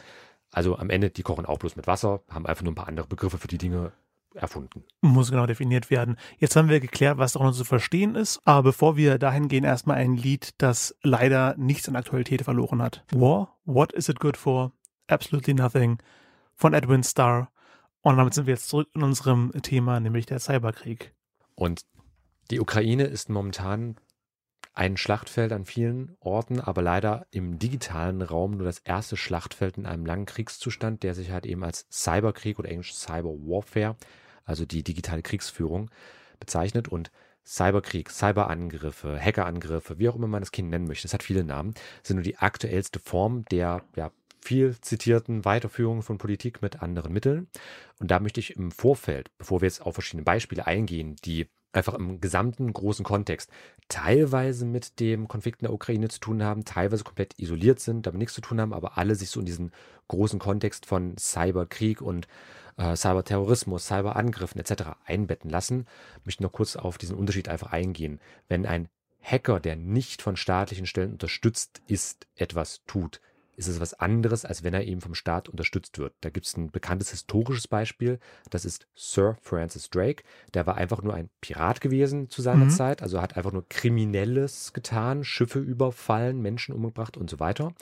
Also 0.52 0.76
am 0.76 0.90
Ende, 0.90 1.10
die 1.10 1.22
kochen 1.22 1.46
auch 1.46 1.58
bloß 1.58 1.76
mit 1.76 1.86
Wasser, 1.86 2.22
haben 2.28 2.46
einfach 2.46 2.64
nur 2.64 2.72
ein 2.72 2.76
paar 2.76 2.88
andere 2.88 3.06
Begriffe 3.06 3.38
für 3.38 3.48
die 3.48 3.58
Dinge 3.58 3.92
erfunden. 4.34 4.84
Muss 5.00 5.30
genau 5.30 5.46
definiert 5.46 5.90
werden. 5.90 6.16
Jetzt 6.38 6.56
haben 6.56 6.68
wir 6.68 6.80
geklärt, 6.80 7.18
was 7.18 7.32
darunter 7.32 7.56
zu 7.56 7.64
verstehen 7.64 8.14
ist, 8.14 8.40
aber 8.44 8.62
bevor 8.64 8.96
wir 8.96 9.18
dahin 9.18 9.48
gehen, 9.48 9.64
erstmal 9.64 9.96
ein 9.96 10.16
Lied, 10.16 10.54
das 10.58 10.94
leider 11.02 11.54
nichts 11.56 11.88
an 11.88 11.96
Aktualität 11.96 12.42
verloren 12.42 12.82
hat. 12.82 13.04
War, 13.12 13.56
What 13.64 13.92
is 13.92 14.08
it 14.08 14.18
good 14.20 14.36
for? 14.36 14.72
Absolutely 15.06 15.54
nothing 15.54 15.98
von 16.56 16.74
Edwin 16.74 17.04
Starr. 17.04 17.50
Und 18.02 18.16
damit 18.16 18.34
sind 18.34 18.46
wir 18.46 18.54
jetzt 18.54 18.68
zurück 18.68 18.88
in 18.94 19.02
unserem 19.02 19.52
Thema, 19.62 20.00
nämlich 20.00 20.26
der 20.26 20.40
Cyberkrieg. 20.40 21.14
Und 21.54 21.82
die 22.50 22.60
Ukraine 22.60 23.04
ist 23.04 23.28
momentan 23.28 23.96
ein 24.72 24.96
Schlachtfeld 24.96 25.52
an 25.52 25.64
vielen 25.64 26.16
Orten, 26.20 26.60
aber 26.60 26.82
leider 26.82 27.26
im 27.30 27.58
digitalen 27.58 28.22
Raum 28.22 28.52
nur 28.52 28.64
das 28.64 28.78
erste 28.78 29.16
Schlachtfeld 29.16 29.76
in 29.76 29.86
einem 29.86 30.06
langen 30.06 30.26
Kriegszustand, 30.26 31.02
der 31.02 31.14
sich 31.14 31.30
halt 31.30 31.46
eben 31.46 31.64
als 31.64 31.86
Cyberkrieg 31.90 32.58
oder 32.58 32.68
englisch 32.68 32.94
Cyber 32.94 33.30
Warfare, 33.30 33.96
also 34.44 34.64
die 34.64 34.82
digitale 34.82 35.22
Kriegsführung, 35.22 35.90
bezeichnet 36.38 36.88
und 36.88 37.10
Cyberkrieg, 37.44 38.10
Cyberangriffe, 38.10 39.18
Hackerangriffe, 39.18 39.98
wie 39.98 40.08
auch 40.08 40.16
immer 40.16 40.28
man 40.28 40.42
das 40.42 40.52
Kind 40.52 40.70
nennen 40.70 40.86
möchte, 40.86 41.08
es 41.08 41.14
hat 41.14 41.22
viele 41.22 41.44
Namen, 41.44 41.74
sind 42.02 42.16
nur 42.16 42.22
die 42.22 42.38
aktuellste 42.38 43.00
Form 43.00 43.44
der 43.46 43.82
ja, 43.96 44.12
viel 44.40 44.80
zitierten 44.80 45.44
Weiterführung 45.44 46.02
von 46.02 46.18
Politik 46.18 46.62
mit 46.62 46.82
anderen 46.82 47.12
Mitteln. 47.12 47.48
Und 47.98 48.10
da 48.10 48.20
möchte 48.20 48.40
ich 48.40 48.56
im 48.56 48.70
Vorfeld, 48.70 49.30
bevor 49.36 49.60
wir 49.60 49.66
jetzt 49.66 49.82
auf 49.82 49.94
verschiedene 49.94 50.22
Beispiele 50.22 50.66
eingehen, 50.66 51.16
die 51.24 51.48
einfach 51.72 51.94
im 51.94 52.20
gesamten 52.20 52.72
großen 52.72 53.04
Kontext 53.04 53.50
teilweise 53.88 54.64
mit 54.64 55.00
dem 55.00 55.28
Konflikt 55.28 55.60
in 55.60 55.66
der 55.66 55.72
Ukraine 55.72 56.08
zu 56.08 56.20
tun 56.20 56.42
haben, 56.42 56.64
teilweise 56.64 57.04
komplett 57.04 57.38
isoliert 57.38 57.80
sind, 57.80 58.06
damit 58.06 58.18
nichts 58.18 58.34
zu 58.34 58.40
tun 58.40 58.60
haben, 58.60 58.72
aber 58.72 58.98
alle 58.98 59.14
sich 59.14 59.30
so 59.30 59.40
in 59.40 59.46
diesen 59.46 59.72
großen 60.08 60.38
Kontext 60.38 60.86
von 60.86 61.16
Cyberkrieg 61.18 62.00
und 62.00 62.26
äh, 62.76 62.96
Cyberterrorismus, 62.96 63.86
Cyberangriffen 63.86 64.60
etc. 64.60 64.90
einbetten 65.04 65.50
lassen. 65.50 65.86
Ich 66.20 66.26
möchte 66.26 66.42
noch 66.42 66.52
kurz 66.52 66.76
auf 66.76 66.98
diesen 66.98 67.16
Unterschied 67.16 67.48
einfach 67.48 67.72
eingehen. 67.72 68.20
Wenn 68.48 68.66
ein 68.66 68.88
Hacker, 69.22 69.60
der 69.60 69.76
nicht 69.76 70.22
von 70.22 70.36
staatlichen 70.36 70.86
Stellen 70.86 71.12
unterstützt 71.12 71.82
ist, 71.86 72.26
etwas 72.36 72.82
tut, 72.86 73.20
ist 73.56 73.68
es 73.68 73.80
was 73.80 73.94
anderes, 73.94 74.44
als 74.44 74.64
wenn 74.64 74.74
er 74.74 74.84
eben 74.84 75.00
vom 75.00 75.14
Staat 75.14 75.48
unterstützt 75.48 75.98
wird. 75.98 76.14
Da 76.20 76.30
gibt 76.30 76.46
es 76.46 76.56
ein 76.56 76.70
bekanntes 76.70 77.10
historisches 77.10 77.68
Beispiel, 77.68 78.18
das 78.48 78.64
ist 78.64 78.86
Sir 78.94 79.36
Francis 79.42 79.90
Drake. 79.90 80.22
Der 80.54 80.66
war 80.66 80.76
einfach 80.76 81.02
nur 81.02 81.14
ein 81.14 81.28
Pirat 81.40 81.80
gewesen 81.80 82.30
zu 82.30 82.42
seiner 82.42 82.66
mhm. 82.66 82.70
Zeit, 82.70 83.02
also 83.02 83.20
hat 83.20 83.36
einfach 83.36 83.52
nur 83.52 83.68
Kriminelles 83.68 84.72
getan, 84.72 85.24
Schiffe 85.24 85.58
überfallen, 85.58 86.40
Menschen 86.40 86.74
umgebracht 86.74 87.16
und 87.16 87.28
so 87.28 87.38
weiter. 87.40 87.74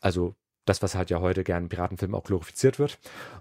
Also 0.00 0.34
das, 0.64 0.82
was 0.82 0.94
halt 0.94 1.10
ja 1.10 1.20
heute 1.20 1.44
gern 1.44 1.64
in 1.64 1.68
Piratenfilmen 1.68 2.14
auch 2.14 2.24
glorifiziert 2.24 2.78
wird. 2.78 2.98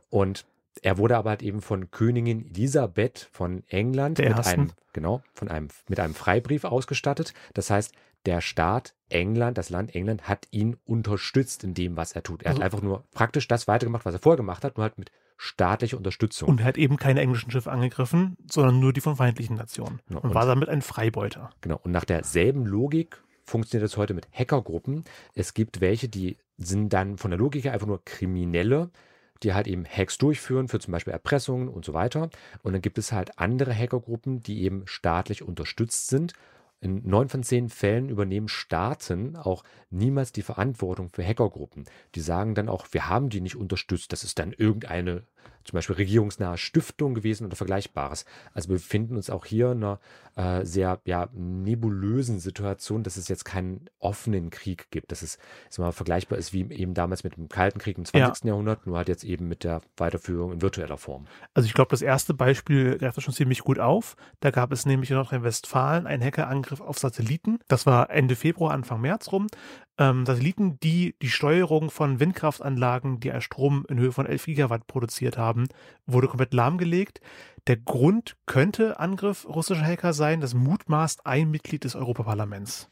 Und 0.10 0.46
er 0.82 0.98
wurde 0.98 1.18
aber 1.18 1.32
halt 1.32 1.44
eben 1.44 1.62
von 1.62 1.92
Königin 1.92 2.46
Elisabeth 2.54 3.30
von 3.32 3.64
England 3.68 4.20
mit 4.20 4.46
einem, 4.46 4.72
genau, 4.94 5.22
von 5.34 5.50
einem, 5.50 5.70
mit 5.88 6.00
einem 6.00 6.14
Freibrief 6.14 6.64
ausgestattet. 6.64 7.34
Das 7.54 7.70
heißt, 7.70 7.94
der 8.26 8.42
Staat 8.42 8.96
England, 9.10 9.58
das 9.58 9.70
Land 9.70 9.96
England, 9.96 10.28
hat 10.28 10.48
ihn 10.52 10.78
unterstützt 10.86 11.64
in 11.64 11.74
dem, 11.74 11.98
was 11.98 12.12
er 12.12 12.24
tut. 12.24 12.44
Er 12.44 12.50
also, 12.50 12.60
hat 12.60 12.66
einfach 12.66 12.82
nur 12.82 13.04
praktisch 13.12 13.48
das 13.48 13.68
weitergemacht, 13.68 14.06
was 14.06 14.14
er 14.14 14.20
vorher 14.20 14.38
gemacht 14.38 14.64
hat, 14.64 14.78
nur 14.78 14.84
halt 14.84 14.98
mit 14.98 15.12
staatlicher 15.38 15.98
Unterstützung. 15.98 16.50
Und 16.50 16.60
er 16.60 16.66
hat 16.66 16.78
eben 16.78 16.98
keine 16.98 17.22
englischen 17.22 17.50
Schiffe 17.50 17.72
angegriffen, 17.72 18.38
sondern 18.52 18.80
nur 18.80 18.94
die 18.94 19.02
von 19.02 19.16
feindlichen 19.16 19.56
Nationen. 19.56 20.02
Genau. 20.08 20.20
Und, 20.20 20.30
und 20.30 20.36
war 20.36 20.46
damit 20.46 20.70
ein 20.70 20.82
Freibeuter. 20.82 21.52
Genau. 21.62 21.80
Und 21.82 21.92
nach 21.92 22.06
derselben 22.06 22.66
Logik 22.66 23.24
funktioniert 23.46 23.90
das 23.90 23.98
heute 23.98 24.14
mit 24.14 24.28
Hackergruppen. 24.32 25.06
Es 25.34 25.54
gibt 25.54 25.82
welche, 25.82 26.10
die 26.10 26.38
sind 26.58 26.92
dann 26.92 27.18
von 27.18 27.32
der 27.32 27.40
Logik 27.40 27.64
her 27.64 27.74
einfach 27.74 27.88
nur 27.88 28.04
Kriminelle, 28.04 28.92
die 29.42 29.54
halt 29.54 29.68
eben 29.68 29.86
Hacks 29.86 30.18
durchführen 30.18 30.68
für 30.68 30.80
zum 30.80 30.92
Beispiel 30.92 31.14
Erpressungen 31.14 31.70
und 31.70 31.86
so 31.86 31.94
weiter. 31.94 32.30
Und 32.62 32.74
dann 32.74 32.82
gibt 32.82 32.98
es 32.98 33.14
halt 33.14 33.40
andere 33.40 33.74
Hackergruppen, 33.74 34.44
die 34.44 34.64
eben 34.64 34.84
staatlich 34.86 35.42
unterstützt 35.42 36.10
sind 36.10 36.34
in 36.82 37.02
neun 37.08 37.30
von 37.30 37.44
zehn 37.44 37.70
Fällen 37.70 38.10
übernehmen 38.10 38.48
Staaten 38.48 39.36
auch 39.36 39.64
niemals 39.90 40.32
die 40.32 40.42
Verantwortung 40.42 41.10
für 41.10 41.26
Hackergruppen. 41.26 41.86
Die 42.16 42.22
sagen 42.22 42.56
dann 42.56 42.70
auch, 42.70 42.88
wir 42.92 43.10
haben 43.10 43.30
die 43.30 43.42
nicht 43.42 43.56
unterstützt. 43.56 44.14
Das 44.14 44.24
ist 44.24 44.40
dann 44.40 44.54
irgendeine 44.54 45.24
zum 45.64 45.78
Beispiel 45.78 45.98
regierungsnahe 45.98 46.58
Stiftung 46.58 47.14
gewesen 47.14 47.46
oder 47.46 47.56
Vergleichbares. 47.56 48.26
Also 48.54 48.70
wir 48.70 48.78
befinden 48.78 49.16
uns 49.16 49.30
auch 49.30 49.46
hier 49.46 49.72
in 49.72 49.84
einer 49.84 50.00
äh, 50.36 50.66
sehr 50.66 51.00
ja, 51.06 51.30
nebulösen 51.34 52.40
Situation, 52.40 53.04
dass 53.04 53.18
es 53.18 53.28
jetzt 53.28 53.46
keinen 53.46 53.90
offenen 54.00 54.50
Krieg 54.50 54.90
gibt, 54.90 55.12
dass 55.12 55.22
es 55.22 55.38
mal, 55.78 55.92
vergleichbar 55.92 56.40
ist 56.40 56.54
wie 56.54 56.72
eben 56.72 56.94
damals 56.94 57.24
mit 57.24 57.38
dem 57.38 57.50
Kalten 57.50 57.80
Krieg 57.80 57.98
im 57.98 58.06
20. 58.06 58.44
Ja. 58.44 58.50
Jahrhundert, 58.50 58.88
nur 58.88 58.98
halt 58.98 59.10
jetzt 59.10 59.24
eben 59.24 59.48
mit 59.48 59.64
der 59.64 59.82
Weiterführung 59.98 60.54
in 60.54 60.62
virtueller 60.62 60.98
Form. 60.98 61.28
Also 61.54 61.68
ich 61.68 61.74
glaube, 61.74 61.92
das 61.92 62.02
erste 62.02 62.34
Beispiel 62.34 62.98
greift 62.98 63.18
das 63.18 63.24
schon 63.24 63.34
ziemlich 63.34 63.60
gut 63.60 63.80
auf. 63.80 64.16
Da 64.40 64.52
gab 64.52 64.72
es 64.72 64.86
nämlich 64.86 65.12
in 65.12 65.18
Nordrhein-Westfalen 65.18 66.08
einen 66.08 66.24
Hackerangriff 66.24 66.82
auf 66.82 66.98
Satelliten. 66.98 67.60
Das 67.68 67.86
war 67.86 68.10
Ende 68.10 68.36
Februar, 68.36 68.72
Anfang 68.72 69.02
März 69.02 69.32
rum 69.32 69.48
ähm, 70.00 70.26
Satelliten, 70.26 70.80
die 70.80 71.14
die 71.22 71.30
Steuerung 71.30 71.92
von 71.92 72.20
Windkraftanlagen, 72.20 73.20
die 73.20 73.34
Strom 73.42 73.86
in 73.90 74.00
Höhe 74.00 74.14
von 74.14 74.26
11 74.26 74.46
Gigawatt 74.46 74.88
produziert 74.88 75.38
haben, 75.38 75.68
wurde 76.08 76.28
komplett 76.28 76.54
lahmgelegt. 76.54 77.20
Der 77.68 77.78
Grund 77.78 78.38
könnte 78.46 79.00
Angriff 79.00 79.46
russischer 79.48 79.86
Hacker 79.86 80.14
sein, 80.14 80.40
das 80.40 80.54
mutmaßt 80.54 81.26
ein 81.26 81.52
Mitglied 81.52 81.84
des 81.84 81.96
Europaparlaments. 81.96 82.90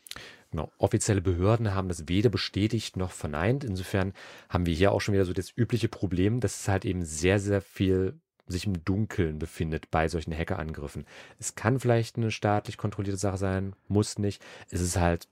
Genau. 0.51 0.69
Offizielle 0.77 1.21
Behörden 1.21 1.73
haben 1.73 1.87
das 1.87 2.07
weder 2.07 2.29
bestätigt 2.29 2.97
noch 2.97 3.11
verneint. 3.11 3.63
Insofern 3.63 4.13
haben 4.49 4.65
wir 4.65 4.73
hier 4.73 4.91
auch 4.91 5.01
schon 5.01 5.13
wieder 5.13 5.25
so 5.25 5.33
das 5.33 5.51
übliche 5.55 5.89
Problem, 5.89 6.39
dass 6.39 6.61
es 6.61 6.67
halt 6.67 6.85
eben 6.85 7.03
sehr, 7.03 7.39
sehr 7.39 7.61
viel 7.61 8.19
sich 8.47 8.65
im 8.65 8.83
Dunkeln 8.85 9.39
befindet 9.39 9.91
bei 9.91 10.07
solchen 10.07 10.33
Hackerangriffen. 10.33 11.05
Es 11.37 11.55
kann 11.55 11.79
vielleicht 11.79 12.15
eine 12.15 12.31
staatlich 12.31 12.77
kontrollierte 12.77 13.17
Sache 13.17 13.37
sein, 13.37 13.75
muss 13.89 14.19
nicht. 14.19 14.41
Es 14.69 14.79
ist 14.79 14.97
halt 14.97 15.27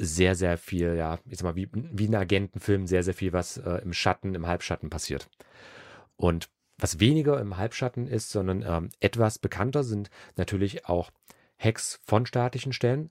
sehr, 0.00 0.34
sehr 0.34 0.56
viel, 0.56 0.94
ja, 0.96 1.18
ich 1.26 1.38
sag 1.38 1.44
mal, 1.44 1.56
wie, 1.56 1.68
wie 1.72 2.08
ein 2.08 2.14
Agentenfilm, 2.14 2.86
sehr, 2.86 3.02
sehr 3.02 3.12
viel, 3.12 3.34
was 3.34 3.58
äh, 3.58 3.82
im 3.82 3.92
Schatten, 3.92 4.34
im 4.34 4.46
Halbschatten 4.46 4.88
passiert. 4.88 5.28
Und 6.16 6.48
was 6.78 7.00
weniger 7.00 7.38
im 7.38 7.58
Halbschatten 7.58 8.06
ist, 8.06 8.30
sondern 8.30 8.62
ähm, 8.62 8.88
etwas 9.00 9.38
bekannter 9.38 9.84
sind 9.84 10.08
natürlich 10.36 10.86
auch 10.86 11.10
Hacks 11.58 12.00
von 12.04 12.24
staatlichen 12.24 12.72
Stellen, 12.72 13.10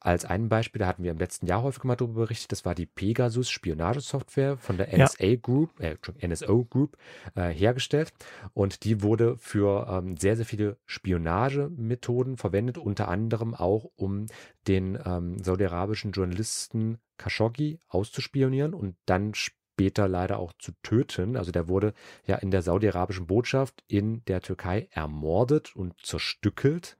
als 0.00 0.24
ein 0.24 0.48
Beispiel, 0.48 0.78
da 0.78 0.86
hatten 0.86 1.02
wir 1.02 1.10
im 1.10 1.18
letzten 1.18 1.46
Jahr 1.46 1.62
häufig 1.62 1.84
mal 1.84 1.96
darüber 1.96 2.22
berichtet, 2.22 2.52
das 2.52 2.64
war 2.64 2.74
die 2.74 2.86
Pegasus 2.86 3.50
Spionagesoftware 3.50 4.56
von 4.56 4.76
der 4.76 4.96
NSA 4.96 5.24
ja. 5.24 5.36
Group, 5.36 5.80
äh, 5.80 5.96
NSO 6.26 6.64
Group 6.64 6.96
äh, 7.34 7.48
hergestellt 7.48 8.12
und 8.54 8.84
die 8.84 9.02
wurde 9.02 9.36
für 9.38 9.88
ähm, 9.90 10.16
sehr, 10.16 10.36
sehr 10.36 10.46
viele 10.46 10.76
Spionagemethoden 10.86 12.36
verwendet, 12.36 12.78
unter 12.78 13.08
anderem 13.08 13.54
auch 13.54 13.90
um 13.96 14.26
den 14.66 14.98
ähm, 15.04 15.42
saudi-arabischen 15.42 16.12
Journalisten 16.12 16.98
Khashoggi 17.16 17.80
auszuspionieren 17.88 18.74
und 18.74 18.96
dann 19.06 19.34
später 19.34 20.08
leider 20.08 20.38
auch 20.38 20.52
zu 20.58 20.72
töten. 20.82 21.36
Also 21.36 21.52
der 21.52 21.68
wurde 21.68 21.94
ja 22.24 22.36
in 22.36 22.50
der 22.50 22.62
saudi-arabischen 22.62 23.26
Botschaft 23.26 23.84
in 23.88 24.24
der 24.26 24.40
Türkei 24.42 24.88
ermordet 24.90 25.74
und 25.74 25.94
zerstückelt 26.04 26.96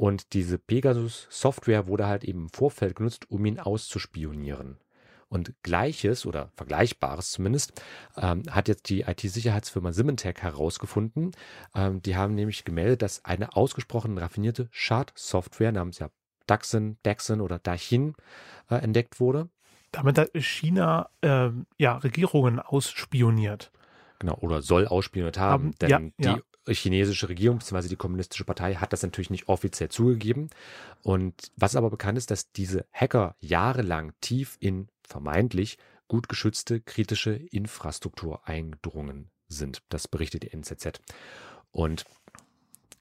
und 0.00 0.32
diese 0.32 0.56
Pegasus-Software 0.56 1.86
wurde 1.86 2.06
halt 2.06 2.24
eben 2.24 2.44
im 2.44 2.48
Vorfeld 2.48 2.96
genutzt, 2.96 3.30
um 3.30 3.44
ihn 3.44 3.60
auszuspionieren. 3.60 4.78
Und 5.28 5.52
gleiches 5.62 6.24
oder 6.24 6.48
vergleichbares 6.56 7.32
zumindest 7.32 7.82
ähm, 8.16 8.44
hat 8.48 8.68
jetzt 8.68 8.88
die 8.88 9.02
IT-Sicherheitsfirma 9.02 9.92
Symantec 9.92 10.40
herausgefunden. 10.40 11.32
Ähm, 11.74 12.00
die 12.00 12.16
haben 12.16 12.34
nämlich 12.34 12.64
gemeldet, 12.64 13.02
dass 13.02 13.26
eine 13.26 13.54
ausgesprochen 13.54 14.16
raffinierte 14.16 14.68
Schadsoftware 14.70 15.70
namens 15.70 15.98
ja 15.98 16.08
Daxin, 16.46 16.96
Daxin 17.02 17.42
oder 17.42 17.58
Dachin 17.58 18.14
äh, 18.70 18.76
entdeckt 18.76 19.20
wurde. 19.20 19.50
Damit 19.92 20.16
hat 20.16 20.30
China 20.34 21.10
äh, 21.20 21.50
ja, 21.76 21.98
Regierungen 21.98 22.58
ausspioniert. 22.58 23.70
Genau, 24.18 24.38
oder 24.40 24.62
soll 24.62 24.86
ausspioniert 24.86 25.38
haben, 25.38 25.66
Haben- 25.66 25.78
denn 25.78 25.90
ja, 25.90 25.98
die 26.18 26.38
ja. 26.38 26.42
Chinesische 26.74 27.28
Regierung 27.28 27.58
bzw. 27.58 27.88
die 27.88 27.96
kommunistische 27.96 28.44
Partei 28.44 28.74
hat 28.74 28.92
das 28.92 29.02
natürlich 29.02 29.30
nicht 29.30 29.48
offiziell 29.48 29.88
zugegeben. 29.88 30.50
Und 31.02 31.34
was 31.56 31.76
aber 31.76 31.90
bekannt 31.90 32.18
ist, 32.18 32.30
dass 32.30 32.52
diese 32.52 32.86
Hacker 32.92 33.36
jahrelang 33.40 34.12
tief 34.20 34.56
in 34.60 34.88
vermeintlich 35.02 35.78
gut 36.08 36.28
geschützte 36.28 36.80
kritische 36.80 37.32
Infrastruktur 37.32 38.46
eingedrungen 38.48 39.30
sind. 39.48 39.82
Das 39.88 40.08
berichtet 40.08 40.42
die 40.42 40.52
NZZ. 40.52 41.00
Und 41.72 42.04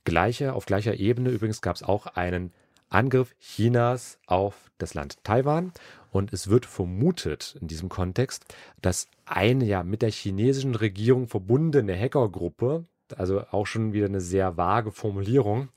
gleiche, 0.04 0.54
auf 0.54 0.66
gleicher 0.66 0.96
Ebene 0.96 1.30
übrigens 1.30 1.62
gab 1.62 1.76
es 1.76 1.84
auch 1.84 2.06
einen 2.06 2.54
Angriff 2.90 3.36
Chinas 3.40 4.20
auf 4.26 4.72
das 4.78 4.94
Land 4.94 5.24
Taiwan. 5.24 5.72
Und 6.12 6.34
es 6.34 6.50
wird 6.50 6.66
vermutet 6.66 7.56
in 7.62 7.68
diesem 7.68 7.90
Kontext, 7.90 8.46
dass 8.82 9.08
eine 9.26 9.66
ja 9.66 9.84
mit 9.84 10.02
der 10.02 10.12
chinesischen 10.12 10.76
Regierung 10.76 11.28
verbundene 11.28 11.96
Hackergruppe, 11.96 12.86
also 13.18 13.44
auch 13.52 13.66
schon 13.66 13.94
wieder 13.94 14.06
eine 14.06 14.22
sehr 14.22 14.58
vage 14.58 14.92
Formulierung, 14.92 15.70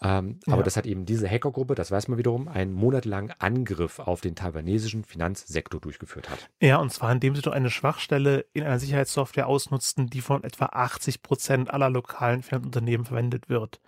ähm, 0.00 0.38
Ja. 0.46 0.52
aber 0.54 0.62
das 0.62 0.76
hat 0.76 0.86
eben 0.86 1.06
diese 1.06 1.28
Hackergruppe, 1.28 1.74
das 1.74 1.90
weiß 1.90 2.08
man 2.08 2.18
wiederum, 2.18 2.46
einen 2.48 2.72
monatelangen 2.72 3.32
Angriff 3.38 3.98
auf 3.98 4.20
den 4.20 4.36
taiwanesischen 4.36 5.04
Finanzsektor 5.04 5.80
durchgeführt 5.80 6.30
hat. 6.30 6.48
Ja, 6.60 6.76
und 6.76 6.92
zwar 6.92 7.10
indem 7.10 7.34
sie 7.34 7.42
doch 7.42 7.52
eine 7.52 7.70
Schwachstelle 7.70 8.44
in 8.52 8.62
einer 8.62 8.78
Sicherheitssoftware 8.78 9.46
ausnutzten, 9.48 10.08
die 10.08 10.20
von 10.20 10.44
etwa 10.44 10.66
80 10.66 11.22
Prozent 11.22 11.70
aller 11.70 11.90
lokalen 11.90 12.42
Finanzunternehmen 12.42 13.06
verwendet 13.06 13.48
wird. 13.48 13.80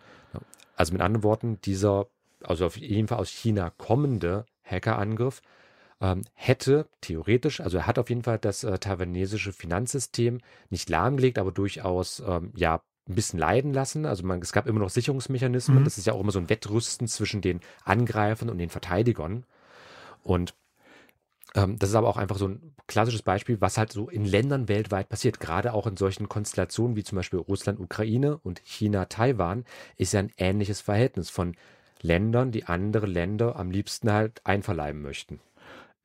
Also 0.77 0.93
mit 0.93 1.03
anderen 1.03 1.23
Worten, 1.23 1.61
dieser, 1.61 2.07
also 2.43 2.67
auf 2.67 2.77
jeden 2.77 3.07
Fall 3.07 3.19
aus 3.19 3.29
China 3.29 3.71
kommende 3.77 4.47
Hackerangriff 4.65 5.43
ähm, 6.01 6.23
hätte 6.35 6.89
theoretisch, 7.01 7.61
also 7.61 7.79
er 7.79 7.87
hat 7.87 7.99
auf 7.99 8.09
jeden 8.09 8.23
Fall 8.23 8.39
das 8.39 8.65
äh, 8.65 8.79
taiwanesische 8.79 9.53
Finanzsystem 9.53 10.41
nicht 10.71 10.89
lahmgelegt, 10.89 11.39
aber 11.39 11.53
durchaus 11.53 12.23
ähm, 12.27 12.53
ja 12.57 12.83
ein 13.09 13.15
bisschen 13.15 13.39
leiden 13.39 13.73
lassen. 13.73 14.07
Also 14.07 14.25
man, 14.25 14.41
es 14.41 14.53
gab 14.53 14.67
immer 14.67 14.81
noch 14.81 14.91
Sicherungsmechanismen. 14.91 15.81
Mhm. 15.81 15.85
Das 15.85 15.99
ist 15.99 16.07
ja 16.07 16.13
auch 16.13 16.21
immer 16.21 16.33
so 16.33 16.39
ein 16.39 16.49
Wettrüsten 16.49 17.09
zwischen 17.09 17.41
den 17.41 17.61
Angreifern 17.85 18.49
und 18.49 18.59
den 18.59 18.71
Verteidigern. 18.71 19.45
Und 20.23 20.55
ähm, 21.55 21.79
das 21.79 21.91
ist 21.91 21.95
aber 21.95 22.09
auch 22.09 22.17
einfach 22.17 22.39
so 22.39 22.49
ein 22.49 22.75
klassisches 22.87 23.23
Beispiel, 23.23 23.61
was 23.61 23.79
halt 23.79 23.93
so 23.93 24.09
in 24.09 24.25
Ländern 24.25 24.69
weltweit 24.69 25.09
passiert. 25.09 25.41
Gerade 25.41 25.75
auch 25.75 25.87
in 25.87 25.97
solchen 25.97 26.29
Konstellationen 26.29 26.97
wie 26.97 27.05
zum 27.05 27.17
Beispiel 27.17 27.41
Russland, 27.41 27.81
Ukraine 27.81 28.39
und 28.39 28.61
China, 28.65 29.07
Taiwan, 29.07 29.65
ist 29.97 30.13
ja 30.13 30.21
ein 30.21 30.33
ähnliches 30.37 30.81
Verhältnis 30.81 31.31
von 31.31 31.57
Ländern, 32.03 32.51
die 32.51 32.65
andere 32.65 33.07
Länder 33.07 33.57
am 33.57 33.71
liebsten 33.71 34.11
halt 34.13 34.45
einverleiben 34.47 35.03
möchten. 35.03 35.41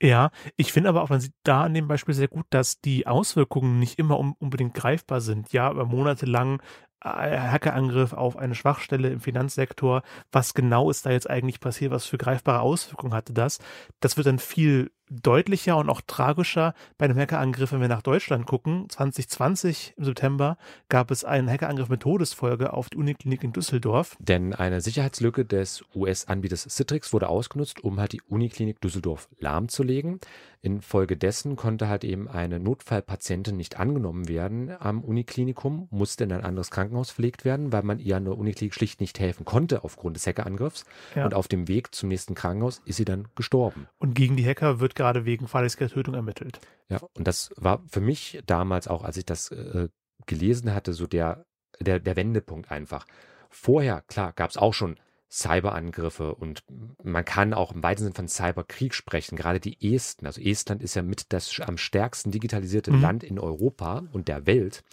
Ja, 0.02 0.32
ich 0.58 0.74
finde 0.74 0.90
aber 0.90 1.04
auch, 1.04 1.10
man 1.10 1.22
sieht 1.22 1.34
da 1.44 1.64
an 1.64 1.74
dem 1.74 1.88
Beispiel 1.88 2.14
sehr 2.14 2.28
gut, 2.28 2.46
dass 2.50 2.82
die 2.82 3.08
Auswirkungen 3.08 3.80
nicht 3.80 3.98
immer 3.98 4.20
um, 4.20 4.34
unbedingt 4.40 4.74
greifbar 4.74 5.22
sind. 5.22 5.54
Ja, 5.54 5.72
über 5.72 5.86
Monate 5.86 6.26
lang 6.26 6.62
äh, 7.02 7.08
Hackerangriff 7.08 8.12
auf 8.14 8.36
eine 8.36 8.56
Schwachstelle 8.56 9.10
im 9.10 9.22
Finanzsektor. 9.22 10.04
Was 10.34 10.54
genau 10.54 10.90
ist 10.90 11.06
da 11.06 11.12
jetzt 11.12 11.30
eigentlich 11.30 11.62
passiert? 11.62 11.92
Was 11.92 12.06
für 12.06 12.18
greifbare 12.18 12.60
Auswirkungen 12.60 13.14
hatte 13.14 13.34
das? 13.34 13.60
Das 14.02 14.18
wird 14.18 14.28
dann 14.28 14.40
viel 14.40 14.92
deutlicher 15.10 15.78
und 15.78 15.90
auch 15.90 16.02
tragischer 16.06 16.74
bei 16.98 17.06
einem 17.06 17.18
Hackerangriff, 17.18 17.72
wenn 17.72 17.82
wir 17.82 17.88
nach 17.88 18.02
Deutschland 18.02 18.46
gucken. 18.46 18.90
2020 18.90 19.94
im 19.98 20.04
September 20.04 20.58
gab 20.90 21.12
es 21.12 21.24
einen 21.24 21.50
Hackerangriff 21.50 21.90
mit 21.90 22.02
Todesfolge 22.02 22.74
auf 22.74 22.90
die 22.90 22.98
Uniklinik 22.98 23.44
in 23.44 23.54
Düsseldorf. 23.54 24.18
Denn 24.20 24.54
eine 24.54 24.82
Sicherheitslücke 24.82 25.46
des 25.46 25.84
US-Anbieters 25.94 26.64
Citrix 26.64 27.14
wurde 27.14 27.30
ausgenutzt, 27.30 27.84
um 27.84 28.00
halt 28.00 28.14
die 28.14 28.22
Uniklinik 28.22 28.82
Düsseldorf 28.82 29.30
lahmzulegen. 29.40 30.20
Infolgedessen 30.66 31.56
konnte 31.56 31.88
halt 31.88 32.04
eben 32.04 32.28
eine 32.28 32.60
Notfallpatientin 32.60 33.56
nicht 33.56 33.80
angenommen 33.80 34.28
werden 34.28 34.72
am 34.80 35.04
Uniklinikum, 35.04 35.88
musste 35.92 36.24
in 36.24 36.32
ein 36.32 36.44
anderes 36.44 36.72
Krankenhaus 36.72 37.12
verlegt 37.12 37.46
werden, 37.46 37.72
weil 37.72 37.84
man 37.84 38.00
ihr 38.00 38.18
an 38.18 38.26
der 38.26 38.36
Uniklinik 38.36 38.74
schlicht 38.74 39.00
nicht 39.00 39.20
helfen 39.20 39.46
konnte 39.46 39.84
aufgrund 39.84 40.16
des 40.16 40.26
Hackerangriffs. 40.26 40.86
Ja. 41.14 41.26
Und 41.26 41.36
auf 41.36 41.48
dem 41.48 41.68
Weg 41.68 41.94
zum 41.94 42.10
nächsten 42.10 42.34
Krankenhaus 42.34 42.82
ist 42.86 42.98
sie 42.98 43.06
dann 43.06 43.28
gestorben. 43.36 43.88
Und 44.00 44.16
gegen 44.16 44.38
die 44.38 44.46
Hacker 44.48 44.80
wird 44.80 44.95
gerade 44.96 45.26
wegen 45.26 45.48
fahrlässiger 45.48 45.90
Tötung 45.90 46.14
ermittelt. 46.16 46.60
Ja, 46.90 47.00
und 47.14 47.28
das 47.28 47.52
war 47.56 47.84
für 47.88 48.02
mich 48.02 48.42
damals 48.46 48.88
auch, 48.88 49.04
als 49.04 49.18
ich 49.18 49.26
das 49.26 49.52
äh, 49.52 49.90
gelesen 50.26 50.74
hatte, 50.74 50.94
so 50.94 51.08
der, 51.08 51.46
der, 51.80 52.00
der 52.00 52.16
Wendepunkt 52.16 52.72
einfach. 52.72 53.06
Vorher, 53.50 54.02
klar, 54.02 54.34
gab 54.34 54.50
es 54.50 54.58
auch 54.58 54.74
schon 54.74 54.98
Cyberangriffe 55.30 56.36
und 56.36 56.64
man 57.04 57.26
kann 57.26 57.54
auch 57.54 57.74
im 57.74 57.84
weitesten 57.84 58.06
Sinne 58.06 58.16
von 58.16 58.28
Cyberkrieg 58.28 58.94
sprechen. 58.94 59.36
Gerade 59.36 59.60
die 59.60 59.94
Esten, 59.94 60.26
also 60.26 60.40
Estland 60.40 60.82
ist 60.82 60.96
ja 60.96 61.02
mit 61.02 61.34
das 61.34 61.60
am 61.60 61.78
stärksten 61.78 62.32
digitalisierte 62.32 62.92
Mhm. 62.92 63.02
Land 63.02 63.24
in 63.24 63.40
Europa 63.40 64.04
und 64.14 64.28
der 64.28 64.46
Welt. 64.46 64.84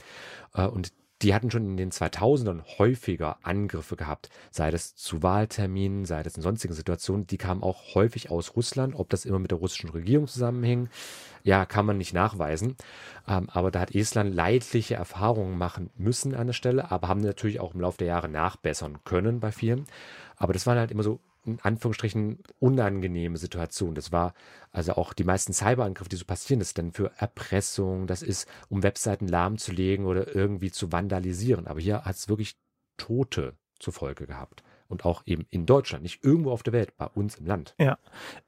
Äh, 0.54 0.66
und 0.66 0.92
die 1.22 1.34
hatten 1.34 1.50
schon 1.50 1.64
in 1.64 1.76
den 1.76 1.90
2000ern 1.90 2.78
häufiger 2.78 3.38
Angriffe 3.42 3.96
gehabt, 3.96 4.28
sei 4.50 4.70
das 4.70 4.94
zu 4.96 5.22
Wahlterminen, 5.22 6.04
sei 6.04 6.22
das 6.22 6.36
in 6.36 6.42
sonstigen 6.42 6.74
Situationen. 6.74 7.26
Die 7.26 7.38
kamen 7.38 7.62
auch 7.62 7.94
häufig 7.94 8.30
aus 8.30 8.56
Russland. 8.56 8.94
Ob 8.96 9.08
das 9.10 9.24
immer 9.24 9.38
mit 9.38 9.50
der 9.50 9.58
russischen 9.58 9.90
Regierung 9.90 10.26
zusammenhing, 10.26 10.88
ja, 11.44 11.64
kann 11.66 11.86
man 11.86 11.98
nicht 11.98 12.12
nachweisen. 12.12 12.76
Ähm, 13.28 13.48
aber 13.50 13.70
da 13.70 13.80
hat 13.80 13.94
Estland 13.94 14.34
leidliche 14.34 14.94
Erfahrungen 14.94 15.56
machen 15.58 15.90
müssen 15.96 16.34
an 16.34 16.48
der 16.48 16.54
Stelle, 16.54 16.90
aber 16.90 17.08
haben 17.08 17.20
natürlich 17.20 17.60
auch 17.60 17.74
im 17.74 17.80
Laufe 17.80 17.98
der 17.98 18.08
Jahre 18.08 18.28
nachbessern 18.28 18.98
können 19.04 19.40
bei 19.40 19.52
vielen. 19.52 19.84
Aber 20.36 20.52
das 20.52 20.66
waren 20.66 20.78
halt 20.78 20.90
immer 20.90 21.02
so 21.02 21.20
in 21.44 21.60
Anführungsstrichen 21.60 22.38
unangenehme 22.58 23.36
Situationen. 23.36 23.94
Das 23.94 24.12
war 24.12 24.34
also 24.70 24.94
auch 24.94 25.12
die 25.12 25.24
meisten 25.24 25.52
Cyberangriffe, 25.52 26.08
die 26.08 26.16
so 26.16 26.24
passieren, 26.24 26.60
das 26.60 26.68
ist 26.68 26.78
dann 26.78 26.92
für 26.92 27.12
Erpressung, 27.16 28.06
das 28.06 28.22
ist, 28.22 28.48
um 28.68 28.82
Webseiten 28.82 29.26
lahmzulegen 29.26 30.06
oder 30.06 30.34
irgendwie 30.34 30.70
zu 30.70 30.92
vandalisieren. 30.92 31.66
Aber 31.66 31.80
hier 31.80 32.04
hat 32.04 32.16
es 32.16 32.28
wirklich 32.28 32.56
Tote 32.96 33.56
zur 33.78 33.92
Folge 33.92 34.26
gehabt. 34.26 34.62
Und 34.92 35.06
auch 35.06 35.22
eben 35.24 35.46
in 35.48 35.64
Deutschland, 35.64 36.02
nicht 36.02 36.22
irgendwo 36.22 36.50
auf 36.50 36.62
der 36.62 36.74
Welt, 36.74 36.98
bei 36.98 37.06
uns 37.06 37.36
im 37.36 37.46
Land. 37.46 37.74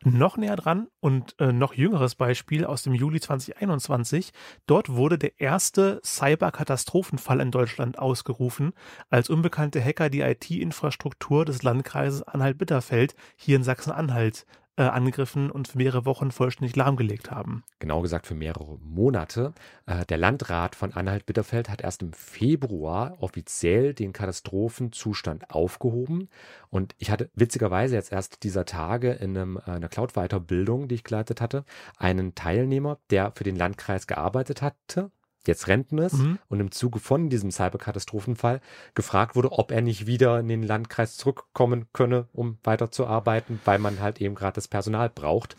Noch 0.04 0.36
näher 0.36 0.56
dran 0.56 0.88
und 1.00 1.34
äh, 1.40 1.52
noch 1.52 1.72
jüngeres 1.72 2.16
Beispiel 2.16 2.66
aus 2.66 2.82
dem 2.82 2.92
Juli 2.92 3.18
2021. 3.18 4.30
Dort 4.66 4.90
wurde 4.90 5.16
der 5.16 5.40
erste 5.40 6.02
Cyberkatastrophenfall 6.04 7.40
in 7.40 7.50
Deutschland 7.50 7.98
ausgerufen, 7.98 8.74
als 9.08 9.30
unbekannte 9.30 9.82
Hacker 9.82 10.10
die 10.10 10.20
IT-Infrastruktur 10.20 11.46
des 11.46 11.62
Landkreises 11.62 12.22
Anhalt-Bitterfeld 12.22 13.14
hier 13.36 13.56
in 13.56 13.64
Sachsen-Anhalt 13.64 14.44
äh, 14.76 14.82
angegriffen 14.82 15.50
und 15.50 15.68
für 15.68 15.78
mehrere 15.78 16.04
Wochen 16.04 16.30
vollständig 16.30 16.74
lahmgelegt 16.76 17.30
haben. 17.30 17.62
genau 17.78 18.00
gesagt 18.02 18.26
für 18.26 18.34
mehrere 18.34 18.78
Monate. 18.78 19.52
Äh, 19.86 20.04
Der 20.06 20.18
Landrat 20.18 20.74
von 20.74 20.92
Anhalt-Bitterfeld 20.92 21.68
hat 21.68 21.82
erst 21.82 22.02
im 22.02 22.12
Februar 22.12 23.16
offiziell 23.20 23.94
den 23.94 24.12
Katastrophenzustand 24.12 25.50
aufgehoben. 25.50 26.28
Und 26.70 26.94
ich 26.98 27.10
hatte 27.10 27.30
witzigerweise 27.34 27.94
jetzt 27.94 28.12
erst 28.12 28.42
dieser 28.42 28.64
Tage 28.64 29.12
in 29.12 29.36
einem, 29.36 29.56
äh, 29.58 29.70
einer 29.70 29.88
Cloud-Weiterbildung, 29.88 30.88
die 30.88 30.96
ich 30.96 31.04
geleitet 31.04 31.40
hatte, 31.40 31.64
einen 31.96 32.34
Teilnehmer, 32.34 32.98
der 33.10 33.32
für 33.32 33.44
den 33.44 33.56
Landkreis 33.56 34.06
gearbeitet 34.06 34.62
hatte, 34.62 35.10
jetzt 35.48 35.68
Renten 35.68 35.98
ist 35.98 36.14
Mhm. 36.14 36.38
und 36.48 36.60
im 36.60 36.70
Zuge 36.70 36.98
von 37.00 37.28
diesem 37.30 37.50
Cyberkatastrophenfall 37.50 38.60
gefragt 38.94 39.36
wurde, 39.36 39.52
ob 39.52 39.70
er 39.70 39.82
nicht 39.82 40.06
wieder 40.06 40.38
in 40.40 40.48
den 40.48 40.62
Landkreis 40.62 41.16
zurückkommen 41.16 41.86
könne, 41.92 42.28
um 42.32 42.58
weiterzuarbeiten, 42.64 43.60
weil 43.64 43.78
man 43.78 44.00
halt 44.00 44.20
eben 44.20 44.34
gerade 44.34 44.54
das 44.54 44.68
Personal 44.68 45.10
braucht. 45.10 45.56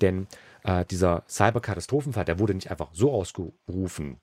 Denn 0.00 0.26
äh, 0.62 0.84
dieser 0.86 1.24
Cyberkatastrophenfall, 1.28 2.24
der 2.24 2.38
wurde 2.38 2.54
nicht 2.54 2.70
einfach 2.70 2.88
so 2.92 3.12
ausgerufen 3.12 4.18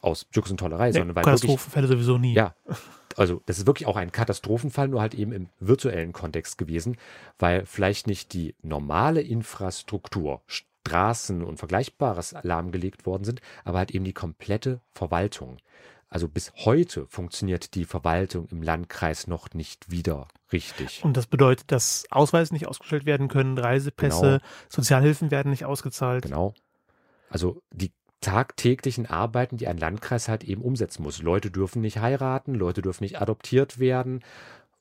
aus 0.00 0.26
Jux 0.32 0.50
und 0.50 0.58
Tollerei, 0.58 0.88
Nee, 0.88 0.98
sondern 0.98 1.16
weil 1.16 1.24
wirklich, 1.24 1.40
Katastrophenfälle 1.42 1.88
sowieso 1.88 2.18
nie. 2.18 2.34
ja, 2.34 2.54
also 3.16 3.42
das 3.46 3.58
ist 3.58 3.66
wirklich 3.66 3.88
auch 3.88 3.96
ein 3.96 4.12
Katastrophenfall, 4.12 4.86
nur 4.88 5.00
halt 5.00 5.14
eben 5.14 5.32
im 5.32 5.48
virtuellen 5.58 6.12
Kontext 6.12 6.56
gewesen, 6.56 6.96
weil 7.38 7.66
vielleicht 7.66 8.06
nicht 8.06 8.32
die 8.32 8.54
normale 8.62 9.20
Infrastruktur, 9.22 10.42
Straßen 10.88 11.42
und 11.42 11.58
Vergleichbares 11.58 12.34
lahmgelegt 12.42 13.06
worden 13.06 13.24
sind, 13.24 13.40
aber 13.64 13.78
halt 13.78 13.90
eben 13.90 14.04
die 14.04 14.12
komplette 14.12 14.80
Verwaltung. 14.92 15.58
Also 16.10 16.26
bis 16.26 16.52
heute 16.64 17.06
funktioniert 17.06 17.74
die 17.74 17.84
Verwaltung 17.84 18.48
im 18.50 18.62
Landkreis 18.62 19.26
noch 19.26 19.52
nicht 19.52 19.90
wieder 19.90 20.26
richtig. 20.52 21.04
Und 21.04 21.16
das 21.18 21.26
bedeutet, 21.26 21.70
dass 21.70 22.06
Ausweise 22.10 22.54
nicht 22.54 22.66
ausgestellt 22.66 23.04
werden 23.04 23.28
können, 23.28 23.58
Reisepässe, 23.58 24.40
Sozialhilfen 24.70 25.30
werden 25.30 25.50
nicht 25.50 25.66
ausgezahlt. 25.66 26.22
Genau. 26.22 26.54
Also 27.28 27.62
die 27.70 27.92
tagtäglichen 28.20 29.06
Arbeiten, 29.06 29.58
die 29.58 29.68
ein 29.68 29.76
Landkreis 29.76 30.28
halt 30.28 30.44
eben 30.44 30.62
umsetzen 30.62 31.02
muss. 31.02 31.22
Leute 31.22 31.50
dürfen 31.50 31.82
nicht 31.82 31.98
heiraten, 31.98 32.54
Leute 32.54 32.80
dürfen 32.80 33.04
nicht 33.04 33.20
adoptiert 33.20 33.78
werden 33.78 34.24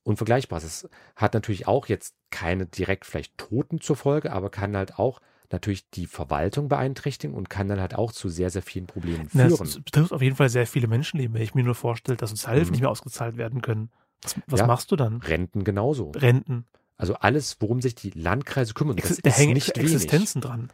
und 0.03 0.15
vergleichbares. 0.15 0.63
Es 0.63 0.89
hat 1.17 1.33
natürlich 1.33 1.67
auch 1.67 1.87
jetzt 1.87 2.15
keine 2.31 2.65
direkt 2.65 3.05
vielleicht 3.05 3.37
Toten 3.37 3.81
zur 3.81 3.97
Folge, 3.97 4.31
aber 4.31 4.49
kann 4.49 4.77
halt 4.77 4.97
auch 4.97 5.19
natürlich 5.51 5.89
die 5.89 6.07
Verwaltung 6.07 6.67
beeinträchtigen 6.67 7.33
und 7.35 7.49
kann 7.49 7.67
dann 7.67 7.79
halt 7.79 7.95
auch 7.95 8.11
zu 8.11 8.29
sehr, 8.29 8.49
sehr 8.49 8.61
vielen 8.61 8.85
Problemen 8.87 9.29
führen. 9.29 9.51
Es 9.63 9.79
betrifft 9.81 10.11
auf 10.11 10.21
jeden 10.21 10.35
Fall 10.35 10.49
sehr 10.49 10.67
viele 10.67 10.87
Menschenleben, 10.87 11.33
wenn 11.35 11.41
ich 11.41 11.55
mir 11.55 11.63
nur 11.63 11.75
vorstelle, 11.75 12.17
dass 12.17 12.29
Sozialhilfen 12.31 12.69
Mhm. 12.69 12.71
nicht 12.73 12.81
mehr 12.81 12.89
ausgezahlt 12.89 13.37
werden 13.37 13.61
können. 13.61 13.89
Was, 14.23 14.35
was 14.47 14.59
Ja. 14.61 14.67
machst 14.67 14.91
du 14.91 14.95
dann? 14.95 15.17
Renten 15.21 15.63
genauso. 15.63 16.11
Renten. 16.11 16.65
Also 16.97 17.13
alles, 17.15 17.57
worum 17.59 17.81
sich 17.81 17.95
die 17.95 18.09
Landkreise 18.09 18.73
kümmern. 18.73 18.97
Das 18.97 19.17
da 19.17 19.29
hängen 19.29 19.53
nicht 19.53 19.77
Existenzen 19.77 20.41
wenig. 20.43 20.49
dran. 20.49 20.69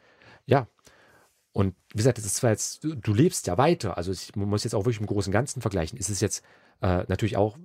Ja. 0.46 0.68
Und 1.52 1.76
wie 1.92 1.98
gesagt, 1.98 2.18
das 2.18 2.26
ist 2.26 2.36
zwar 2.38 2.50
jetzt, 2.52 2.84
du 2.84 3.14
lebst 3.14 3.46
ja 3.48 3.58
weiter. 3.58 3.98
Also 3.98 4.12
ich, 4.12 4.36
man 4.36 4.48
muss 4.50 4.64
jetzt 4.64 4.74
auch 4.74 4.86
wirklich 4.86 5.02
im 5.02 5.06
Großen 5.06 5.30
und 5.30 5.34
Ganzen 5.34 5.62
vergleichen. 5.62 6.00
Es 6.00 6.10
ist 6.10 6.22
jetzt 6.22 6.44
äh, 6.82 7.04
natürlich 7.08 7.38
auch, 7.38 7.58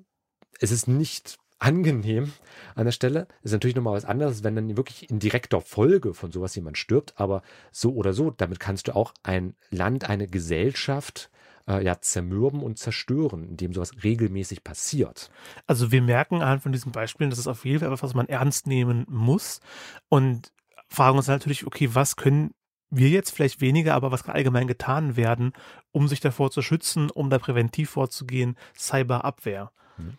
es 0.61 0.73
ist 0.73 0.89
nicht 0.89 1.39
angenehm 1.59 2.33
an 2.75 2.85
der 2.85 2.93
Stelle. 2.93 3.29
Ist 3.43 3.53
natürlich 3.53 3.77
nochmal 3.77 3.95
was 3.95 4.05
anderes, 4.05 4.45
wenn 4.45 4.57
dann 4.57 4.77
wirklich 4.77 5.11
in 5.11 5.19
direkter 5.19 5.61
Folge 5.61 6.15
von 6.15 6.33
sowas 6.33 6.55
jemand 6.55 6.79
stirbt, 6.79 7.15
aber 7.17 7.43
so 7.73 7.95
oder 7.95 8.13
so, 8.13 8.31
damit 8.31 8.61
kannst 8.61 8.89
du 8.89 8.97
auch 8.97 9.13
ein 9.23 9.55
Land, 9.71 10.09
eine 10.09 10.27
Gesellschaft 10.27 11.31
äh, 11.67 11.85
ja 11.85 12.01
zermürben 12.01 12.63
und 12.63 12.79
zerstören, 12.79 13.45
indem 13.45 13.73
sowas 13.73 13.93
regelmäßig 14.03 14.65
passiert. 14.65 15.31
Also 15.67 15.93
wir 15.93 16.03
merken 16.03 16.37
anhand 16.37 16.63
von 16.63 16.73
diesen 16.73 16.93
Beispielen, 16.93 17.31
dass 17.31 17.39
es 17.39 17.47
auf 17.47 17.65
jeden 17.65 17.81
Fall 17.81 17.89
etwas, 17.89 18.03
was 18.03 18.15
man 18.15 18.29
ernst 18.29 18.67
nehmen 18.67 19.05
muss 19.09 19.61
und 20.09 20.53
fragen 20.89 21.19
uns 21.19 21.27
natürlich, 21.27 21.67
okay, 21.67 21.91
was 21.93 22.17
können 22.17 22.55
wir 22.91 23.11
jetzt 23.11 23.33
vielleicht 23.33 23.61
weniger, 23.61 23.95
aber 23.95 24.11
was 24.13 24.27
allgemein 24.27 24.67
getan 24.67 25.17
werden, 25.17 25.53
um 25.93 26.09
sich 26.09 26.21
davor 26.21 26.51
zu 26.51 26.63
schützen, 26.63 27.11
um 27.11 27.29
da 27.29 27.39
präventiv 27.39 27.91
vorzugehen, 27.91 28.57
Cyberabwehr. 28.75 29.71
Mhm. 29.99 30.17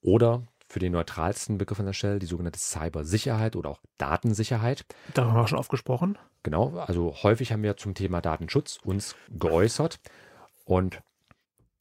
Oder 0.00 0.42
für 0.68 0.78
den 0.78 0.92
neutralsten 0.92 1.58
Begriff 1.58 1.80
an 1.80 1.86
der 1.86 1.92
Stelle 1.92 2.18
die 2.18 2.26
sogenannte 2.26 2.58
Cybersicherheit 2.58 3.56
oder 3.56 3.70
auch 3.70 3.80
Datensicherheit. 3.96 4.84
Darüber 5.14 5.32
haben 5.32 5.40
wir 5.40 5.48
schon 5.48 5.58
oft 5.58 5.70
gesprochen. 5.70 6.18
Genau, 6.42 6.76
also 6.76 7.14
häufig 7.22 7.52
haben 7.52 7.62
wir 7.62 7.76
zum 7.76 7.94
Thema 7.94 8.20
Datenschutz 8.20 8.78
uns 8.84 9.16
geäußert 9.30 9.98
und 10.64 11.00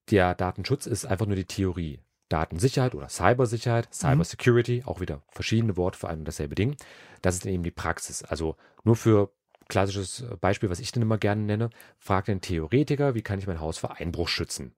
der 0.09 0.35
Datenschutz 0.35 0.85
ist 0.85 1.05
einfach 1.05 1.25
nur 1.25 1.35
die 1.35 1.45
Theorie. 1.45 1.99
Datensicherheit 2.29 2.93
oder 2.93 3.07
Cybersicherheit, 3.07 3.93
Cybersecurity, 3.93 4.81
mhm. 4.81 4.87
auch 4.87 4.99
wieder 4.99 5.21
verschiedene 5.29 5.77
Worte 5.77 5.97
für 5.97 6.09
ein 6.09 6.19
und 6.19 6.25
dasselbe 6.25 6.55
Ding. 6.55 6.75
Das 7.21 7.35
ist 7.35 7.45
eben 7.45 7.63
die 7.63 7.71
Praxis. 7.71 8.21
Also 8.23 8.57
nur 8.83 8.97
für 8.97 9.31
klassisches 9.69 10.25
Beispiel, 10.41 10.69
was 10.69 10.79
ich 10.79 10.91
dann 10.91 11.03
immer 11.03 11.17
gerne 11.17 11.43
nenne, 11.43 11.69
fragt 11.99 12.29
ein 12.29 12.41
Theoretiker, 12.41 13.15
wie 13.15 13.21
kann 13.21 13.39
ich 13.39 13.47
mein 13.47 13.61
Haus 13.61 13.77
vor 13.77 13.95
Einbruch 13.97 14.27
schützen? 14.27 14.73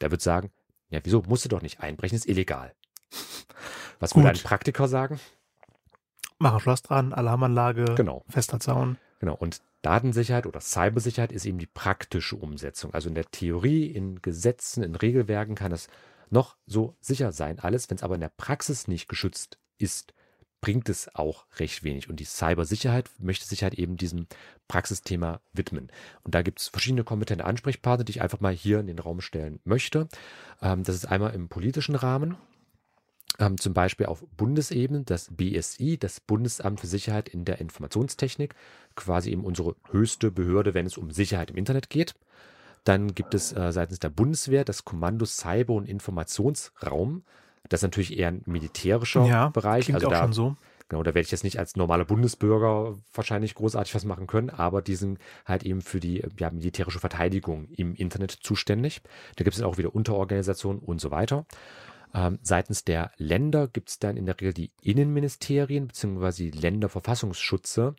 Der 0.00 0.10
wird 0.10 0.22
sagen, 0.22 0.50
ja, 0.90 1.00
wieso 1.02 1.22
musst 1.22 1.44
du 1.44 1.48
doch 1.48 1.62
nicht 1.62 1.80
einbrechen, 1.80 2.16
ist 2.16 2.28
illegal. 2.28 2.72
Was 4.00 4.16
würde 4.16 4.30
ein 4.30 4.38
Praktiker 4.38 4.88
sagen? 4.88 5.20
Machen 6.38 6.60
Schloss 6.60 6.82
dran, 6.82 7.12
Alarmanlage, 7.12 7.94
genau. 7.94 8.24
fester 8.28 8.58
Zaun. 8.58 8.98
Genau. 9.20 9.36
Und 9.36 9.62
Datensicherheit 9.82 10.46
oder 10.46 10.60
Cybersicherheit 10.60 11.30
ist 11.30 11.44
eben 11.44 11.58
die 11.58 11.66
praktische 11.66 12.36
Umsetzung. 12.36 12.92
Also 12.94 13.08
in 13.08 13.14
der 13.14 13.30
Theorie, 13.30 13.86
in 13.86 14.20
Gesetzen, 14.22 14.82
in 14.82 14.96
Regelwerken 14.96 15.54
kann 15.54 15.70
es 15.72 15.88
noch 16.30 16.56
so 16.66 16.96
sicher 17.00 17.30
sein, 17.30 17.60
alles. 17.60 17.88
Wenn 17.88 17.96
es 17.96 18.02
aber 18.02 18.16
in 18.16 18.20
der 18.20 18.32
Praxis 18.36 18.88
nicht 18.88 19.08
geschützt 19.08 19.58
ist, 19.78 20.14
bringt 20.60 20.88
es 20.88 21.14
auch 21.14 21.46
recht 21.56 21.82
wenig. 21.82 22.08
Und 22.08 22.20
die 22.20 22.24
Cybersicherheit 22.24 23.10
möchte 23.18 23.44
sich 23.44 23.62
halt 23.62 23.74
eben 23.74 23.96
diesem 23.96 24.26
Praxisthema 24.68 25.40
widmen. 25.52 25.90
Und 26.22 26.34
da 26.34 26.42
gibt 26.42 26.60
es 26.60 26.68
verschiedene 26.68 27.04
kompetente 27.04 27.44
Ansprechpartner, 27.44 28.04
die 28.04 28.12
ich 28.12 28.22
einfach 28.22 28.40
mal 28.40 28.54
hier 28.54 28.80
in 28.80 28.86
den 28.86 28.98
Raum 28.98 29.20
stellen 29.20 29.60
möchte. 29.64 30.08
Ähm, 30.62 30.84
das 30.84 30.94
ist 30.94 31.06
einmal 31.06 31.34
im 31.34 31.48
politischen 31.48 31.96
Rahmen 31.96 32.36
ähm, 33.38 33.58
zum 33.58 33.74
Beispiel 33.74 34.06
auf 34.06 34.24
Bundesebene 34.36 35.04
das 35.04 35.28
BSI, 35.30 35.98
das 35.98 36.20
Bundesamt 36.20 36.80
für 36.80 36.86
Sicherheit 36.86 37.28
in 37.28 37.44
der 37.44 37.60
Informationstechnik, 37.60 38.54
quasi 38.94 39.30
eben 39.30 39.44
unsere 39.44 39.76
höchste 39.90 40.30
Behörde, 40.30 40.74
wenn 40.74 40.86
es 40.86 40.98
um 40.98 41.10
Sicherheit 41.10 41.50
im 41.50 41.56
Internet 41.56 41.90
geht. 41.90 42.14
Dann 42.84 43.14
gibt 43.14 43.34
es 43.34 43.52
äh, 43.52 43.72
seitens 43.72 44.00
der 44.00 44.10
Bundeswehr 44.10 44.64
das 44.64 44.84
Kommando 44.84 45.24
Cyber- 45.24 45.74
und 45.74 45.88
Informationsraum. 45.88 47.22
Das 47.68 47.78
ist 47.78 47.84
natürlich 47.84 48.18
eher 48.18 48.28
ein 48.28 48.42
militärischer 48.44 49.24
ja, 49.24 49.48
Bereich. 49.48 49.92
Also 49.94 50.10
da, 50.10 50.18
schon 50.18 50.32
so. 50.32 50.56
Genau, 50.88 51.02
da 51.04 51.14
werde 51.14 51.20
ich 51.20 51.30
jetzt 51.30 51.44
nicht 51.44 51.58
als 51.58 51.76
normaler 51.76 52.04
Bundesbürger 52.04 52.98
wahrscheinlich 53.14 53.54
großartig 53.54 53.94
was 53.94 54.04
machen 54.04 54.26
können, 54.26 54.50
aber 54.50 54.82
die 54.82 54.96
sind 54.96 55.18
halt 55.46 55.62
eben 55.62 55.80
für 55.80 56.00
die 56.00 56.22
ja, 56.38 56.50
militärische 56.50 56.98
Verteidigung 56.98 57.68
im 57.76 57.94
Internet 57.94 58.32
zuständig. 58.32 59.00
Da 59.36 59.44
gibt 59.44 59.56
es 59.56 59.62
auch 59.62 59.78
wieder 59.78 59.94
Unterorganisationen 59.94 60.82
und 60.82 61.00
so 61.00 61.10
weiter. 61.10 61.46
Ähm, 62.14 62.38
seitens 62.42 62.84
der 62.84 63.10
Länder 63.16 63.68
gibt 63.68 63.90
es 63.90 63.98
dann 63.98 64.16
in 64.16 64.26
der 64.26 64.40
Regel 64.40 64.52
die 64.52 64.70
Innenministerien 64.82 65.88
bzw. 65.88 66.50
die 66.50 66.58
Länderverfassungsschutze, 66.58 67.94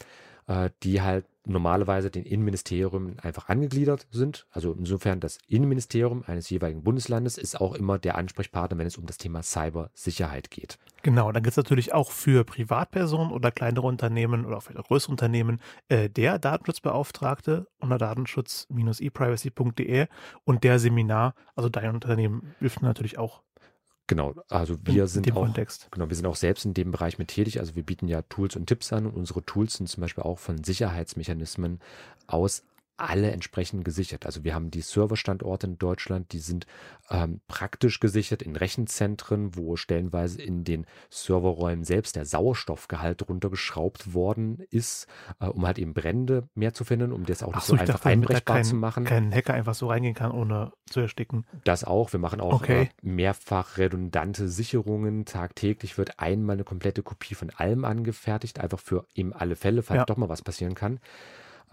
äh, 0.47 0.69
die 0.83 1.01
halt 1.01 1.25
normalerweise 1.45 2.09
den 2.09 2.23
Innenministerium 2.23 3.17
einfach 3.21 3.49
angegliedert 3.49 4.07
sind. 4.11 4.47
Also 4.51 4.71
insofern 4.73 5.19
das 5.19 5.39
Innenministerium 5.47 6.23
eines 6.25 6.49
jeweiligen 6.49 6.83
Bundeslandes 6.83 7.37
ist 7.37 7.59
auch 7.59 7.75
immer 7.75 7.99
der 7.99 8.15
Ansprechpartner, 8.15 8.77
wenn 8.77 8.87
es 8.87 8.97
um 8.97 9.05
das 9.05 9.17
Thema 9.17 9.43
Cybersicherheit 9.43 10.49
geht. 10.51 10.77
Genau, 11.01 11.33
dann 11.33 11.43
gibt 11.43 11.51
es 11.51 11.57
natürlich 11.57 11.93
auch 11.93 12.11
für 12.11 12.45
Privatpersonen 12.45 13.33
oder 13.33 13.51
kleinere 13.51 13.87
Unternehmen 13.87 14.45
oder 14.45 14.61
vielleicht 14.61 14.79
auch 14.79 14.87
größere 14.87 15.11
Unternehmen 15.11 15.59
äh, 15.89 16.09
der 16.09 16.39
Datenschutzbeauftragte 16.39 17.67
unter 17.79 17.97
datenschutz-eprivacy.de 17.97 20.07
und 20.45 20.63
der 20.63 20.79
Seminar, 20.79 21.35
also 21.55 21.67
dein 21.67 21.93
Unternehmen 21.93 22.55
hilft 22.59 22.81
natürlich 22.81 23.17
auch 23.17 23.41
Genau, 24.13 24.35
also 24.47 24.77
wir 24.83 25.07
sind 25.07 25.31
auch, 25.31 25.41
Kontext. 25.41 25.87
genau, 25.89 26.07
wir 26.07 26.15
sind 26.15 26.27
auch 26.27 26.35
selbst 26.35 26.65
in 26.65 26.75
dem 26.75 26.91
Bereich 26.91 27.17
mit 27.17 27.29
tätig. 27.29 27.59
Also 27.59 27.73
wir 27.73 27.81
bieten 27.81 28.07
ja 28.07 28.21
Tools 28.21 28.55
und 28.55 28.67
Tipps 28.67 28.93
an 28.93 29.07
und 29.07 29.15
unsere 29.15 29.43
Tools 29.43 29.73
sind 29.73 29.89
zum 29.89 30.01
Beispiel 30.01 30.23
auch 30.23 30.37
von 30.37 30.63
Sicherheitsmechanismen 30.63 31.79
aus 32.27 32.63
alle 32.97 33.31
entsprechend 33.31 33.83
gesichert. 33.85 34.25
Also 34.25 34.43
wir 34.43 34.53
haben 34.53 34.69
die 34.69 34.81
Serverstandorte 34.81 35.67
in 35.67 35.77
Deutschland, 35.77 36.31
die 36.31 36.39
sind 36.39 36.67
ähm, 37.09 37.41
praktisch 37.47 37.99
gesichert 37.99 38.41
in 38.41 38.55
Rechenzentren, 38.55 39.55
wo 39.55 39.75
stellenweise 39.75 40.41
in 40.41 40.63
den 40.63 40.85
Serverräumen 41.09 41.83
selbst 41.83 42.15
der 42.15 42.25
Sauerstoffgehalt 42.25 43.27
runtergeschraubt 43.27 44.13
worden 44.13 44.59
ist, 44.69 45.07
äh, 45.39 45.47
um 45.47 45.65
halt 45.65 45.79
eben 45.79 45.93
Brände 45.93 46.49
mehr 46.53 46.73
zu 46.73 46.83
finden, 46.85 47.11
um 47.11 47.25
das 47.25 47.43
auch 47.43 47.55
nicht 47.55 47.65
so, 47.65 47.75
so 47.75 47.81
einfach 47.81 47.95
dachte, 47.95 48.09
einbrechbar 48.09 48.57
kein, 48.57 48.65
zu 48.65 48.75
machen. 48.75 49.05
Kein 49.05 49.33
Hacker 49.33 49.53
einfach 49.53 49.73
so 49.73 49.87
reingehen 49.87 50.15
kann, 50.15 50.31
ohne 50.31 50.71
zu 50.85 50.99
ersticken. 50.99 51.45
Das 51.63 51.83
auch. 51.83 52.13
Wir 52.13 52.19
machen 52.19 52.41
auch 52.41 52.61
okay. 52.61 52.83
äh, 52.83 52.87
mehrfach 53.01 53.77
redundante 53.77 54.47
Sicherungen. 54.47 55.25
Tagtäglich 55.25 55.97
wird 55.97 56.19
einmal 56.19 56.55
eine 56.55 56.63
komplette 56.63 57.03
Kopie 57.03 57.35
von 57.35 57.49
allem 57.49 57.85
angefertigt, 57.85 58.59
einfach 58.59 58.79
für 58.79 59.07
eben 59.15 59.33
alle 59.33 59.55
Fälle, 59.55 59.81
falls 59.81 59.99
ja. 59.99 60.05
doch 60.05 60.17
mal 60.17 60.29
was 60.29 60.41
passieren 60.41 60.75
kann. 60.75 60.99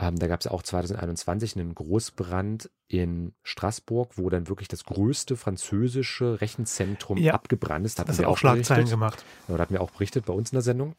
Ähm, 0.00 0.18
da 0.18 0.28
gab 0.28 0.40
es 0.40 0.46
auch 0.46 0.62
2021 0.62 1.56
einen 1.56 1.74
Großbrand 1.74 2.70
in 2.88 3.34
Straßburg, 3.42 4.16
wo 4.16 4.30
dann 4.30 4.48
wirklich 4.48 4.68
das 4.68 4.84
größte 4.84 5.36
französische 5.36 6.40
Rechenzentrum 6.40 7.18
ja, 7.18 7.34
abgebrannt 7.34 7.84
ist. 7.84 7.98
Da 7.98 8.04
das 8.04 8.18
hat 8.18 8.24
auch 8.24 8.38
Schlagzeilen 8.38 8.84
berichtet. 8.84 8.90
gemacht. 8.90 9.24
Ja, 9.48 9.56
da 9.56 9.62
hatten 9.62 9.74
wir 9.74 9.82
auch 9.82 9.90
berichtet 9.90 10.24
bei 10.24 10.32
uns 10.32 10.52
in 10.52 10.56
der 10.56 10.62
Sendung. 10.62 10.94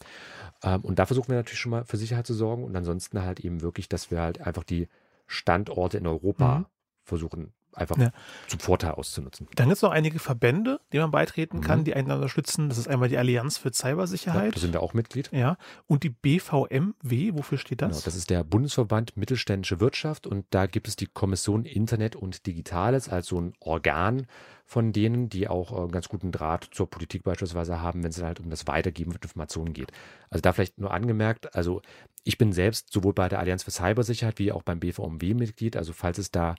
Ähm, 0.62 0.82
und 0.82 1.00
da 1.00 1.08
versuchen 1.08 1.30
wir 1.30 1.36
natürlich 1.36 1.60
schon 1.60 1.72
mal 1.72 1.84
für 1.84 1.98
Sicherheit 1.98 2.28
zu 2.28 2.36
sorgen 2.36 2.64
und 2.64 2.76
ansonsten 2.76 3.24
halt 3.24 3.40
eben 3.40 3.62
wirklich, 3.62 3.90
dass 3.90 4.12
wir 4.12 4.22
halt 4.22 4.40
einfach 4.42 4.64
die 4.64 4.88
Standorte 5.26 5.98
in 5.98 6.06
Europa 6.06 6.60
mhm. 6.60 6.66
versuchen 7.04 7.54
einfach 7.74 7.98
ja. 7.98 8.12
zum 8.48 8.60
Vorteil 8.60 8.92
auszunutzen. 8.92 9.48
Dann 9.56 9.68
gibt 9.68 9.78
es 9.78 9.82
noch 9.82 9.92
einige 9.92 10.20
Verbände, 10.20 10.80
denen 10.92 11.04
man 11.04 11.12
beitreten 11.12 11.58
mhm. 11.58 11.62
kann, 11.62 11.84
die 11.84 11.94
einen 11.94 12.12
unterstützen. 12.12 12.70
Das 12.70 12.78
ist 12.78 12.88
einmal 12.88 13.10
die 13.10 13.18
Allianz 13.18 13.58
für 13.58 13.72
Cybersicherheit. 13.74 14.46
Ja, 14.46 14.52
da 14.52 14.60
sind 14.60 14.74
wir 14.74 14.82
auch 14.82 14.94
Mitglied. 14.94 15.30
Ja. 15.32 15.58
Und 15.88 16.04
die 16.04 16.10
BVMW, 16.10 17.34
wofür 17.34 17.58
steht 17.58 17.82
das? 17.82 17.90
Genau, 17.90 18.02
das 18.06 18.16
ist 18.16 18.30
der 18.30 18.44
Bundesverband 18.44 19.18
Mittelständische 19.18 19.80
Wirtschaft 19.80 20.28
und 20.28 20.46
da 20.50 20.66
gibt 20.66 20.88
es 20.88 20.96
die 20.96 21.08
Kommission 21.08 21.66
Internet 21.66 22.16
und 22.16 22.46
Digitales 22.46 23.10
als 23.10 23.28
so 23.28 23.40
ein 23.40 23.54
Organ 23.60 24.28
von 24.72 24.94
denen, 24.94 25.28
die 25.28 25.50
auch 25.50 25.74
einen 25.74 25.90
äh, 25.90 25.92
ganz 25.92 26.08
guten 26.08 26.32
Draht 26.32 26.70
zur 26.72 26.90
Politik 26.90 27.24
beispielsweise 27.24 27.82
haben, 27.82 28.04
wenn 28.04 28.12
es 28.12 28.24
halt 28.24 28.40
um 28.40 28.50
das 28.50 28.68
Weitergeben 28.68 29.12
von 29.12 29.22
Informationen 29.22 29.74
geht. 29.74 29.92
Also 30.30 30.42
da 30.42 30.54
vielleicht 30.54 30.78
nur 30.80 30.92
angemerkt, 30.92 31.54
also 31.56 31.82
ich 32.24 32.38
bin 32.38 32.54
selbst 32.54 32.94
sowohl 32.94 33.14
bei 33.14 33.28
der 33.28 33.40
Allianz 33.40 33.64
für 33.64 33.72
Cybersicherheit 33.72 34.40
wie 34.40 34.54
auch 34.54 34.64
beim 34.64 34.80
BVMW 34.80 35.34
Mitglied. 35.34 35.76
Also 35.76 35.92
falls 35.92 36.20
es 36.20 36.32
da 36.32 36.56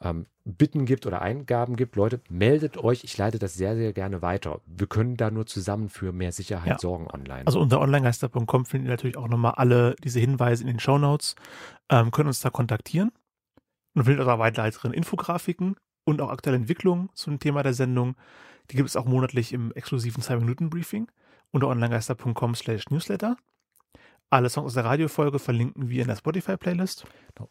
ähm, 0.00 0.26
Bitten 0.44 0.84
gibt 0.84 1.06
oder 1.06 1.22
Eingaben 1.22 1.76
gibt, 1.76 1.96
Leute, 1.96 2.20
meldet 2.28 2.76
euch. 2.76 3.02
Ich 3.04 3.16
leite 3.16 3.38
das 3.38 3.54
sehr, 3.54 3.74
sehr 3.76 3.92
gerne 3.92 4.22
weiter. 4.22 4.60
Wir 4.66 4.86
können 4.86 5.16
da 5.16 5.30
nur 5.30 5.46
zusammen 5.46 5.88
für 5.88 6.12
mehr 6.12 6.32
Sicherheit 6.32 6.68
ja. 6.68 6.78
sorgen 6.78 7.08
online. 7.08 7.46
Also 7.46 7.60
unter 7.60 7.80
onlinegeister.com 7.80 8.66
findet 8.66 8.88
ihr 8.88 8.92
natürlich 8.92 9.16
auch 9.16 9.28
nochmal 9.28 9.54
alle 9.56 9.96
diese 10.04 10.20
Hinweise 10.20 10.62
in 10.62 10.68
den 10.68 10.78
Shownotes. 10.78 11.34
Ähm, 11.90 12.10
können 12.10 12.28
uns 12.28 12.40
da 12.40 12.50
kontaktieren 12.50 13.10
und 13.94 14.04
findet 14.04 14.26
auch 14.26 14.38
weiteren 14.38 14.92
Infografiken 14.92 15.76
und 16.04 16.20
auch 16.20 16.30
aktuelle 16.30 16.58
Entwicklungen 16.58 17.08
zum 17.14 17.40
Thema 17.40 17.62
der 17.62 17.74
Sendung. 17.74 18.14
Die 18.70 18.76
gibt 18.76 18.88
es 18.88 18.96
auch 18.96 19.06
monatlich 19.06 19.52
im 19.52 19.72
exklusiven 19.72 20.22
2-Minuten-Briefing 20.22 21.10
unter 21.52 21.68
onlinegeister.com 21.68 22.54
slash 22.54 22.90
newsletter. 22.90 23.36
Alle 24.28 24.50
Songs 24.50 24.66
aus 24.66 24.74
der 24.74 24.84
Radiofolge 24.84 25.38
verlinken 25.38 25.88
wir 25.88 26.02
in 26.02 26.08
der 26.08 26.16
Spotify-Playlist. 26.16 27.06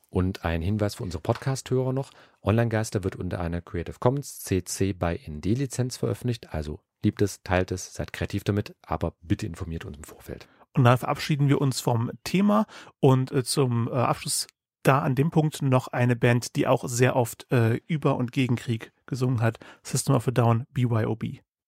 Und 0.09 0.43
ein 0.43 0.61
Hinweis 0.61 0.95
für 0.95 1.03
unsere 1.03 1.21
Podcast-Hörer 1.21 1.93
noch. 1.93 2.11
Online-Geister 2.43 3.05
wird 3.05 3.15
unter 3.15 3.39
einer 3.39 3.61
Creative 3.61 3.97
Commons 3.97 4.39
CC 4.39 4.91
by 4.91 5.17
ND-Lizenz 5.25 5.95
veröffentlicht. 5.95 6.53
Also 6.53 6.81
liebt 7.01 7.21
es, 7.21 7.41
teilt 7.43 7.71
es, 7.71 7.93
seid 7.93 8.11
kreativ 8.11 8.43
damit, 8.43 8.75
aber 8.85 9.13
bitte 9.21 9.45
informiert 9.45 9.85
uns 9.85 9.97
im 9.97 10.03
Vorfeld. 10.03 10.49
Und 10.73 10.83
dann 10.83 10.97
verabschieden 10.97 11.47
wir 11.47 11.61
uns 11.61 11.79
vom 11.79 12.11
Thema 12.25 12.65
und 12.99 13.31
äh, 13.31 13.45
zum 13.45 13.87
äh, 13.87 13.91
Abschluss 13.91 14.47
da 14.83 14.99
an 14.99 15.15
dem 15.15 15.31
Punkt 15.31 15.61
noch 15.61 15.87
eine 15.87 16.17
Band, 16.17 16.57
die 16.57 16.67
auch 16.67 16.83
sehr 16.87 17.15
oft 17.15 17.49
äh, 17.51 17.79
über 17.87 18.17
und 18.17 18.33
gegen 18.33 18.57
Krieg 18.57 18.91
gesungen 19.05 19.41
hat. 19.41 19.59
System 19.81 20.15
of 20.15 20.27
a 20.27 20.31
Down, 20.31 20.65
BYOB. 20.71 21.39